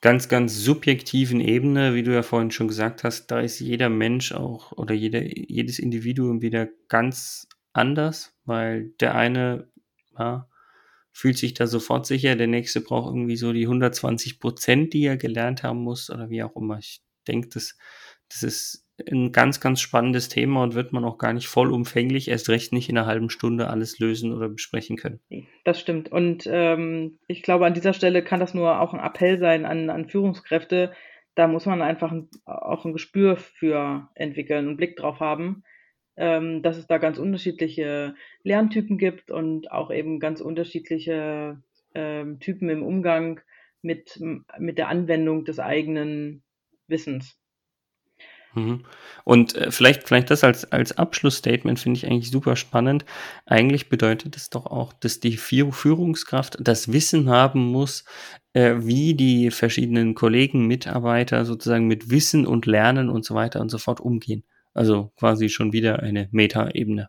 ganz, 0.00 0.28
ganz 0.28 0.56
subjektiven 0.56 1.40
Ebene, 1.40 1.94
wie 1.94 2.02
du 2.02 2.12
ja 2.12 2.22
vorhin 2.22 2.50
schon 2.50 2.68
gesagt 2.68 3.02
hast, 3.02 3.28
da 3.28 3.40
ist 3.40 3.60
jeder 3.60 3.88
Mensch 3.88 4.32
auch 4.32 4.72
oder 4.72 4.94
jeder, 4.94 5.22
jedes 5.22 5.78
Individuum 5.78 6.42
wieder 6.42 6.68
ganz 6.88 7.48
anders, 7.72 8.34
weil 8.44 8.90
der 9.00 9.14
eine 9.14 9.68
ja, 10.18 10.48
fühlt 11.16 11.38
sich 11.38 11.54
da 11.54 11.66
sofort 11.66 12.04
sicher, 12.04 12.36
der 12.36 12.46
nächste 12.46 12.82
braucht 12.82 13.08
irgendwie 13.08 13.36
so 13.36 13.54
die 13.54 13.62
120 13.62 14.38
Prozent, 14.38 14.92
die 14.92 15.06
er 15.06 15.16
gelernt 15.16 15.62
haben 15.62 15.78
muss 15.78 16.10
oder 16.10 16.28
wie 16.28 16.42
auch 16.42 16.54
immer. 16.56 16.76
Ich 16.76 17.00
denke, 17.26 17.48
das, 17.48 17.78
das 18.28 18.42
ist 18.42 18.86
ein 19.10 19.32
ganz, 19.32 19.58
ganz 19.58 19.80
spannendes 19.80 20.28
Thema 20.28 20.62
und 20.62 20.74
wird 20.74 20.92
man 20.92 21.06
auch 21.06 21.16
gar 21.16 21.32
nicht 21.32 21.48
vollumfänglich, 21.48 22.28
erst 22.28 22.50
recht 22.50 22.74
nicht 22.74 22.90
in 22.90 22.98
einer 22.98 23.06
halben 23.06 23.30
Stunde 23.30 23.70
alles 23.70 23.98
lösen 23.98 24.30
oder 24.30 24.50
besprechen 24.50 24.98
können. 24.98 25.20
Das 25.64 25.80
stimmt. 25.80 26.12
Und 26.12 26.46
ähm, 26.52 27.18
ich 27.28 27.42
glaube, 27.42 27.64
an 27.64 27.72
dieser 27.72 27.94
Stelle 27.94 28.22
kann 28.22 28.40
das 28.40 28.52
nur 28.52 28.78
auch 28.82 28.92
ein 28.92 29.00
Appell 29.00 29.38
sein 29.38 29.64
an, 29.64 29.88
an 29.88 30.10
Führungskräfte. 30.10 30.92
Da 31.34 31.48
muss 31.48 31.64
man 31.64 31.80
einfach 31.80 32.12
ein, 32.12 32.28
auch 32.44 32.84
ein 32.84 32.92
Gespür 32.92 33.38
für 33.38 34.10
entwickeln, 34.14 34.68
einen 34.68 34.76
Blick 34.76 34.96
drauf 34.96 35.20
haben, 35.20 35.64
ähm, 36.16 36.62
dass 36.62 36.76
es 36.76 36.86
da 36.86 36.98
ganz 36.98 37.18
unterschiedliche 37.18 38.14
Lerntypen 38.42 38.98
gibt 38.98 39.30
und 39.30 39.70
auch 39.70 39.90
eben 39.90 40.20
ganz 40.20 40.40
unterschiedliche 40.40 41.62
ähm, 41.94 42.40
Typen 42.40 42.68
im 42.68 42.82
Umgang 42.82 43.40
mit, 43.82 44.20
mit 44.58 44.78
der 44.78 44.88
Anwendung 44.88 45.44
des 45.44 45.58
eigenen 45.60 46.42
Wissens. 46.88 47.36
Mhm. 48.56 48.84
Und 49.24 49.54
äh, 49.54 49.70
vielleicht, 49.70 50.08
vielleicht 50.08 50.30
das 50.30 50.42
als, 50.42 50.72
als 50.72 50.96
Abschlussstatement 50.96 51.78
finde 51.78 51.98
ich 51.98 52.06
eigentlich 52.06 52.30
super 52.30 52.56
spannend. 52.56 53.04
Eigentlich 53.44 53.88
bedeutet 53.90 54.36
es 54.36 54.48
doch 54.50 54.66
auch, 54.66 54.92
dass 54.94 55.20
die 55.20 55.36
Führungskraft 55.36 56.56
das 56.60 56.92
Wissen 56.92 57.28
haben 57.28 57.66
muss, 57.66 58.04
äh, 58.54 58.76
wie 58.78 59.14
die 59.14 59.50
verschiedenen 59.50 60.14
Kollegen, 60.14 60.66
Mitarbeiter 60.66 61.44
sozusagen 61.44 61.86
mit 61.86 62.10
Wissen 62.10 62.46
und 62.46 62.64
Lernen 62.64 63.10
und 63.10 63.24
so 63.24 63.34
weiter 63.34 63.60
und 63.60 63.68
so 63.68 63.78
fort 63.78 64.00
umgehen. 64.00 64.44
Also 64.76 65.10
quasi 65.18 65.48
schon 65.48 65.72
wieder 65.72 66.02
eine 66.02 66.28
Meta-Ebene. 66.32 67.08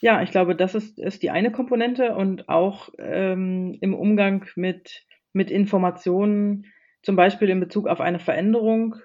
Ja, 0.00 0.22
ich 0.22 0.30
glaube, 0.30 0.54
das 0.54 0.74
ist, 0.74 0.98
ist 0.98 1.22
die 1.22 1.30
eine 1.30 1.50
Komponente 1.50 2.14
und 2.14 2.48
auch 2.48 2.90
ähm, 2.98 3.76
im 3.80 3.94
Umgang 3.94 4.46
mit, 4.54 5.06
mit 5.32 5.50
Informationen, 5.50 6.66
zum 7.02 7.16
Beispiel 7.16 7.48
in 7.48 7.60
Bezug 7.60 7.88
auf 7.88 8.00
eine 8.00 8.18
Veränderung. 8.18 8.96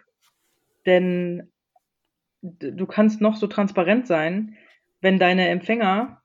Denn 0.86 1.50
du 2.42 2.86
kannst 2.86 3.22
noch 3.22 3.38
so 3.38 3.48
transparent 3.48 4.06
sein, 4.06 4.58
wenn 5.00 5.18
deine 5.18 5.48
Empfänger 5.48 6.22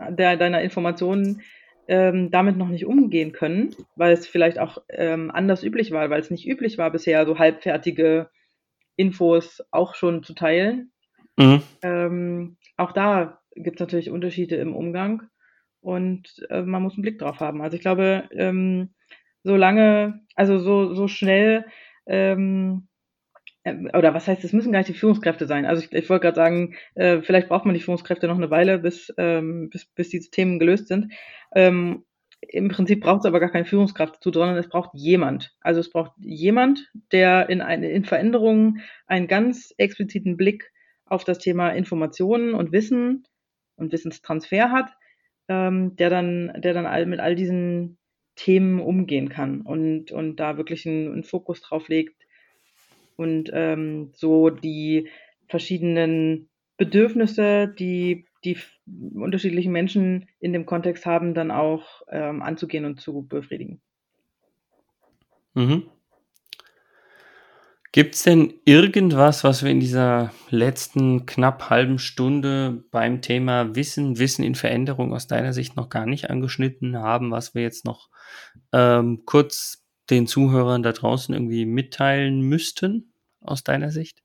der, 0.00 0.36
deiner 0.36 0.62
Informationen 0.62 1.42
ähm, 1.86 2.30
damit 2.30 2.56
noch 2.56 2.68
nicht 2.68 2.86
umgehen 2.86 3.32
können, 3.32 3.74
weil 3.94 4.12
es 4.12 4.26
vielleicht 4.26 4.58
auch 4.58 4.78
ähm, 4.88 5.30
anders 5.30 5.62
üblich 5.62 5.92
war, 5.92 6.10
weil 6.10 6.20
es 6.20 6.30
nicht 6.30 6.46
üblich 6.46 6.76
war 6.76 6.90
bisher, 6.90 7.24
so 7.24 7.38
halbfertige 7.38 8.30
Infos 8.96 9.62
auch 9.70 9.94
schon 9.94 10.22
zu 10.22 10.34
teilen. 10.34 10.89
Mhm. 11.40 11.62
Ähm, 11.82 12.56
auch 12.76 12.92
da 12.92 13.40
gibt 13.54 13.76
es 13.76 13.80
natürlich 13.80 14.10
Unterschiede 14.10 14.56
im 14.56 14.76
Umgang 14.76 15.22
und 15.80 16.44
äh, 16.50 16.62
man 16.62 16.82
muss 16.82 16.94
einen 16.94 17.02
Blick 17.02 17.18
drauf 17.18 17.40
haben. 17.40 17.62
Also 17.62 17.76
ich 17.76 17.80
glaube, 17.80 18.28
ähm, 18.32 18.90
so 19.42 19.56
lange, 19.56 20.20
also 20.34 20.58
so, 20.58 20.94
so 20.94 21.08
schnell 21.08 21.64
ähm, 22.06 22.88
ähm, 23.64 23.90
oder 23.94 24.12
was 24.14 24.28
heißt, 24.28 24.44
es 24.44 24.52
müssen 24.52 24.72
gar 24.72 24.80
nicht 24.80 24.88
die 24.88 24.94
Führungskräfte 24.94 25.46
sein. 25.46 25.64
Also 25.64 25.82
ich, 25.82 25.92
ich 25.92 26.10
wollte 26.10 26.24
gerade 26.24 26.36
sagen, 26.36 26.74
äh, 26.94 27.22
vielleicht 27.22 27.48
braucht 27.48 27.64
man 27.64 27.74
die 27.74 27.80
Führungskräfte 27.80 28.26
noch 28.26 28.36
eine 28.36 28.50
Weile, 28.50 28.78
bis, 28.78 29.12
ähm, 29.16 29.70
bis, 29.70 29.86
bis 29.86 30.10
diese 30.10 30.30
Themen 30.30 30.58
gelöst 30.58 30.88
sind. 30.88 31.12
Ähm, 31.54 32.04
Im 32.40 32.68
Prinzip 32.68 33.00
braucht 33.00 33.20
es 33.20 33.26
aber 33.26 33.40
gar 33.40 33.50
keine 33.50 33.66
Führungskraft 33.66 34.16
dazu, 34.16 34.30
sondern 34.32 34.56
es 34.58 34.68
braucht 34.68 34.90
jemand. 34.94 35.54
Also 35.60 35.80
es 35.80 35.90
braucht 35.90 36.12
jemand, 36.18 36.90
der 37.12 37.48
in, 37.48 37.62
eine, 37.62 37.90
in 37.90 38.04
Veränderungen 38.04 38.80
einen 39.06 39.26
ganz 39.26 39.74
expliziten 39.78 40.36
Blick 40.36 40.70
auf 41.10 41.24
das 41.24 41.38
Thema 41.38 41.70
Informationen 41.70 42.54
und 42.54 42.72
Wissen 42.72 43.26
und 43.76 43.92
Wissenstransfer 43.92 44.70
hat, 44.70 44.90
ähm, 45.48 45.96
der 45.96 46.08
dann, 46.08 46.52
der 46.56 46.72
dann 46.72 46.86
all, 46.86 47.04
mit 47.06 47.20
all 47.20 47.34
diesen 47.34 47.98
Themen 48.36 48.80
umgehen 48.80 49.28
kann 49.28 49.60
und, 49.60 50.12
und 50.12 50.36
da 50.36 50.56
wirklich 50.56 50.86
einen, 50.86 51.12
einen 51.12 51.24
Fokus 51.24 51.60
drauf 51.60 51.88
legt, 51.88 52.14
und 53.20 53.50
ähm, 53.52 54.12
so 54.14 54.48
die 54.48 55.10
verschiedenen 55.46 56.48
Bedürfnisse, 56.78 57.68
die 57.68 58.24
die 58.44 58.56
unterschiedlichen 58.86 59.72
Menschen 59.72 60.26
in 60.40 60.54
dem 60.54 60.64
Kontext 60.64 61.04
haben, 61.04 61.34
dann 61.34 61.50
auch 61.50 62.00
ähm, 62.08 62.40
anzugehen 62.40 62.86
und 62.86 62.98
zu 62.98 63.26
befriedigen. 63.28 63.82
Mhm. 65.52 65.82
Gibt 67.92 68.14
es 68.14 68.22
denn 68.22 68.54
irgendwas, 68.64 69.42
was 69.42 69.64
wir 69.64 69.70
in 69.70 69.80
dieser 69.80 70.32
letzten 70.48 71.26
knapp 71.26 71.70
halben 71.70 71.98
Stunde 71.98 72.84
beim 72.92 73.20
Thema 73.20 73.74
Wissen, 73.74 74.18
Wissen 74.18 74.44
in 74.44 74.54
Veränderung 74.54 75.12
aus 75.12 75.26
deiner 75.26 75.52
Sicht 75.52 75.76
noch 75.76 75.88
gar 75.88 76.06
nicht 76.06 76.30
angeschnitten 76.30 76.96
haben, 76.98 77.32
was 77.32 77.54
wir 77.54 77.62
jetzt 77.62 77.84
noch 77.84 78.08
ähm, 78.72 79.22
kurz 79.26 79.84
den 80.08 80.28
Zuhörern 80.28 80.84
da 80.84 80.92
draußen 80.92 81.34
irgendwie 81.34 81.66
mitteilen 81.66 82.40
müssten? 82.40 83.10
aus 83.40 83.64
deiner 83.64 83.90
Sicht? 83.90 84.22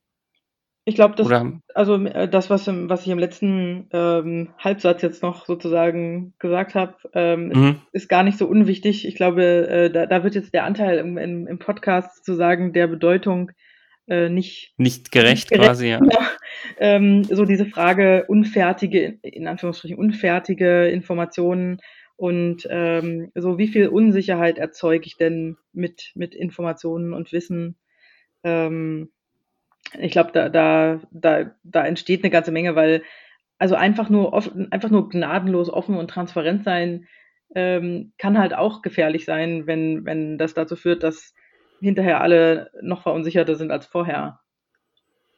Ich 0.87 0.93
glaube, 0.93 1.15
das, 1.15 1.27
also 1.73 1.95
äh, 2.05 2.29
das, 2.29 2.51
was, 2.51 2.67
was 2.67 3.01
ich 3.01 3.07
im 3.11 3.17
letzten 3.17 3.87
ähm, 3.91 4.49
Halbsatz 4.59 5.01
jetzt 5.01 5.23
noch 5.23 5.47
sozusagen 5.47 6.35
gesagt 6.37 6.75
habe, 6.75 6.95
ähm, 7.13 7.47
mhm. 7.47 7.81
ist, 7.91 8.03
ist, 8.03 8.09
gar 8.09 8.21
nicht 8.21 8.37
so 8.37 8.45
unwichtig. 8.45 9.07
Ich 9.07 9.15
glaube, 9.15 9.67
äh, 9.67 9.89
da, 9.89 10.05
da 10.05 10.23
wird 10.23 10.35
jetzt 10.35 10.53
der 10.53 10.63
Anteil 10.63 10.99
im, 10.99 11.17
im, 11.17 11.47
im 11.47 11.57
Podcast 11.57 12.23
zu 12.23 12.35
sagen 12.35 12.71
der 12.71 12.85
Bedeutung 12.85 13.51
äh, 14.07 14.29
nicht, 14.29 14.75
nicht 14.77 15.11
gerecht, 15.11 15.31
nicht 15.31 15.49
gerecht 15.49 15.65
quasi, 15.65 15.87
ja. 15.87 15.97
Genau. 15.97 16.19
Ähm, 16.77 17.23
so 17.23 17.45
diese 17.45 17.65
Frage 17.65 18.25
unfertige, 18.27 19.17
in 19.23 19.47
Anführungsstrichen 19.47 19.97
unfertige 19.97 20.87
Informationen 20.87 21.79
und 22.15 22.67
ähm, 22.69 23.31
so 23.33 23.57
wie 23.57 23.67
viel 23.67 23.87
Unsicherheit 23.87 24.59
erzeuge 24.59 25.05
ich 25.05 25.17
denn 25.17 25.57
mit, 25.73 26.11
mit 26.13 26.35
Informationen 26.35 27.13
und 27.13 27.31
Wissen 27.31 27.77
ähm, 28.43 29.09
ich 29.99 30.11
glaube, 30.11 30.31
da, 30.33 30.49
da, 30.49 30.99
da, 31.11 31.51
da 31.63 31.85
entsteht 31.85 32.23
eine 32.23 32.31
ganze 32.31 32.51
Menge, 32.51 32.75
weil 32.75 33.03
also 33.57 33.75
einfach 33.75 34.09
nur 34.09 34.33
offen, 34.33 34.71
einfach 34.71 34.89
nur 34.89 35.09
gnadenlos 35.09 35.69
offen 35.69 35.95
und 35.95 36.09
transparent 36.09 36.63
sein 36.63 37.07
ähm, 37.53 38.13
kann 38.17 38.37
halt 38.37 38.53
auch 38.53 38.81
gefährlich 38.81 39.25
sein, 39.25 39.67
wenn, 39.67 40.05
wenn 40.05 40.37
das 40.37 40.53
dazu 40.53 40.75
führt, 40.75 41.03
dass 41.03 41.33
hinterher 41.79 42.21
alle 42.21 42.71
noch 42.81 43.03
verunsicherter 43.03 43.55
sind 43.55 43.71
als 43.71 43.85
vorher. 43.85 44.39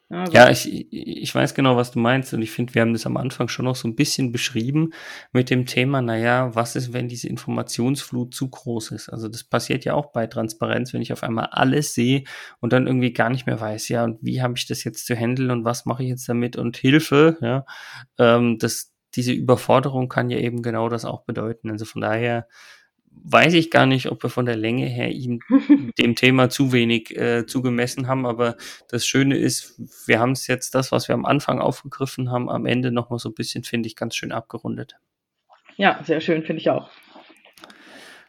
Ja, 0.10 0.24
ja, 0.32 0.50
ich, 0.50 0.88
ich 0.94 1.36
weiß 1.36 1.54
genau, 1.54 1.76
was 1.76 1.92
du 1.92 2.00
meinst 2.00 2.34
und 2.34 2.42
ich 2.42 2.52
finde, 2.52 2.74
wir 2.74 2.82
haben 2.82 2.94
das 2.94 3.06
am 3.06 3.18
Anfang 3.18 3.50
schon 3.50 3.66
noch 3.66 3.76
so 3.76 3.90
ein 3.90 3.96
bisschen 3.98 4.32
beschrieben 4.32 4.92
mit 5.34 5.50
dem 5.50 5.66
Thema, 5.66 6.02
naja, 6.02 6.56
was 6.56 6.78
ist, 6.78 6.94
wenn 6.94 7.10
diese 7.10 7.28
Informationsflut 7.28 8.34
zu 8.34 8.50
groß 8.50 8.92
ist? 8.92 9.10
Also 9.10 9.28
das 9.28 9.44
passiert 9.44 9.84
ja 9.84 9.96
auch 9.96 10.14
bei 10.14 10.26
Transparenz, 10.28 10.94
wenn 10.94 11.02
ich 11.02 11.12
auf 11.12 11.24
einmal 11.24 11.48
alles 11.52 11.94
sehe 11.94 12.24
und 12.62 12.72
dann 12.72 12.88
irgendwie 12.88 13.12
gar 13.12 13.30
nicht 13.30 13.48
mehr 13.48 13.60
weiß, 13.60 13.90
ja, 13.90 14.06
und 14.06 14.18
wie 14.22 14.42
habe 14.42 14.54
ich 14.56 14.66
das 14.66 14.86
jetzt 14.86 15.06
zu 15.08 15.14
handeln 15.14 15.52
und 15.52 15.66
was 15.66 15.86
mache 15.86 16.04
ich 16.04 16.10
jetzt 16.10 16.30
damit 16.30 16.56
und 16.56 16.78
Hilfe, 16.78 17.38
ja, 17.42 17.66
ähm, 18.18 18.58
das, 18.60 18.94
diese 19.14 19.34
Überforderung 19.34 20.08
kann 20.08 20.30
ja 20.30 20.38
eben 20.38 20.62
genau 20.62 20.88
das 20.88 21.04
auch 21.04 21.26
bedeuten. 21.26 21.70
Also 21.72 21.84
von 21.86 22.02
daher 22.02 22.48
weiß 23.24 23.54
ich 23.54 23.72
gar 23.72 23.86
nicht, 23.86 24.12
ob 24.12 24.24
wir 24.24 24.30
von 24.30 24.46
der 24.46 24.56
Länge 24.56 24.86
her 24.86 25.12
ihm 25.12 25.40
dem 25.98 26.16
Thema 26.16 26.50
zu 26.50 26.72
wenig 26.72 27.16
äh, 27.18 27.46
zugemessen 27.46 28.08
haben. 28.08 28.26
Aber 28.26 28.58
das 28.90 29.06
Schöne 29.06 29.38
ist, 29.38 29.80
wir 30.08 30.20
haben 30.20 30.32
es 30.32 30.48
jetzt 30.48 30.76
das, 30.76 30.92
was 30.92 31.08
wir 31.08 31.16
am 31.16 31.26
Anfang 31.26 31.60
aufgegriffen 31.60 32.32
haben, 32.32 32.50
am 32.50 32.66
Ende 32.66 32.92
nochmal 32.92 33.20
so 33.20 33.30
ein 33.30 33.36
bisschen, 33.36 33.64
finde 33.64 33.88
ich, 33.88 33.96
ganz 33.96 34.16
schön 34.16 34.32
abgerundet. 34.32 34.96
Ja, 35.76 36.04
sehr 36.04 36.22
schön, 36.22 36.44
finde 36.44 36.62
ich 36.62 36.70
auch. 36.70 36.90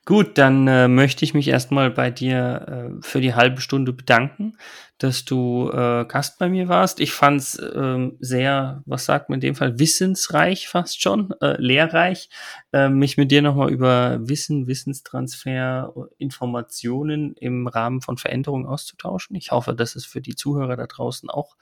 Gut, 0.09 0.39
dann 0.39 0.67
äh, 0.69 0.89
möchte 0.89 1.23
ich 1.27 1.35
mich 1.35 1.49
erstmal 1.49 1.91
bei 1.91 2.11
dir 2.11 2.97
äh, 2.99 3.03
für 3.03 3.21
die 3.21 3.35
halbe 3.35 3.61
Stunde 3.61 3.93
bedanken, 3.93 4.57
dass 4.97 5.27
du 5.27 5.69
äh, 5.69 6.07
Gast 6.07 6.39
bei 6.39 6.49
mir 6.49 6.67
warst. 6.67 7.01
Ich 7.01 7.13
fand 7.13 7.43
es 7.43 7.59
äh, 7.59 8.11
sehr, 8.19 8.83
was 8.87 9.05
sagt 9.05 9.29
man 9.29 9.37
in 9.37 9.41
dem 9.43 9.55
Fall, 9.55 9.79
wissensreich 9.79 10.67
fast 10.67 11.03
schon, 11.03 11.35
äh, 11.43 11.61
lehrreich, 11.61 12.31
äh, 12.73 12.89
mich 12.89 13.19
mit 13.19 13.31
dir 13.31 13.43
nochmal 13.43 13.71
über 13.71 14.19
Wissen, 14.27 14.67
Wissenstransfer, 14.67 15.93
Informationen 16.17 17.35
im 17.35 17.67
Rahmen 17.67 18.01
von 18.01 18.17
Veränderungen 18.17 18.65
auszutauschen. 18.65 19.37
Ich 19.37 19.51
hoffe, 19.51 19.75
dass 19.75 19.95
es 19.95 20.07
für 20.07 20.23
die 20.23 20.37
Zuhörer 20.37 20.77
da 20.79 20.87
draußen 20.87 21.29
auch 21.29 21.55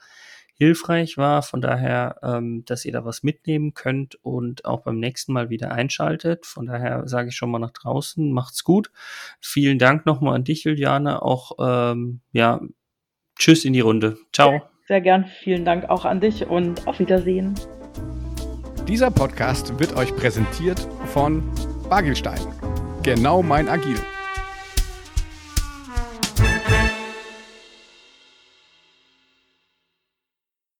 hilfreich 0.57 1.17
war. 1.17 1.41
Von 1.43 1.61
daher, 1.61 2.17
ähm, 2.23 2.63
dass 2.65 2.85
ihr 2.85 2.91
da 2.91 3.05
was 3.05 3.23
mitnehmen 3.23 3.73
könnt 3.73 4.15
und 4.23 4.65
auch 4.65 4.81
beim 4.81 4.99
nächsten 4.99 5.33
Mal 5.33 5.49
wieder 5.49 5.71
einschaltet. 5.71 6.45
Von 6.45 6.65
daher 6.65 7.07
sage 7.07 7.29
ich 7.29 7.35
schon 7.35 7.51
mal 7.51 7.59
nach 7.59 7.71
draußen, 7.71 8.31
macht's 8.31 8.63
gut. 8.63 8.91
Vielen 9.39 9.79
Dank 9.79 10.05
nochmal 10.05 10.35
an 10.35 10.43
dich, 10.43 10.63
Juliane. 10.63 11.21
Auch 11.21 11.51
ähm, 11.59 12.21
ja, 12.31 12.61
tschüss 13.37 13.65
in 13.65 13.73
die 13.73 13.81
Runde. 13.81 14.17
Ciao. 14.33 14.51
Sehr, 14.51 14.61
sehr 14.87 15.01
gern. 15.01 15.25
Vielen 15.43 15.65
Dank 15.65 15.89
auch 15.89 16.05
an 16.05 16.19
dich 16.19 16.47
und 16.47 16.87
auf 16.87 16.99
Wiedersehen. 16.99 17.53
Dieser 18.87 19.11
Podcast 19.11 19.77
wird 19.79 19.95
euch 19.97 20.15
präsentiert 20.15 20.79
von 21.07 21.43
Bagelstein. 21.89 22.39
Genau 23.03 23.43
mein 23.43 23.67
Agil. 23.67 23.97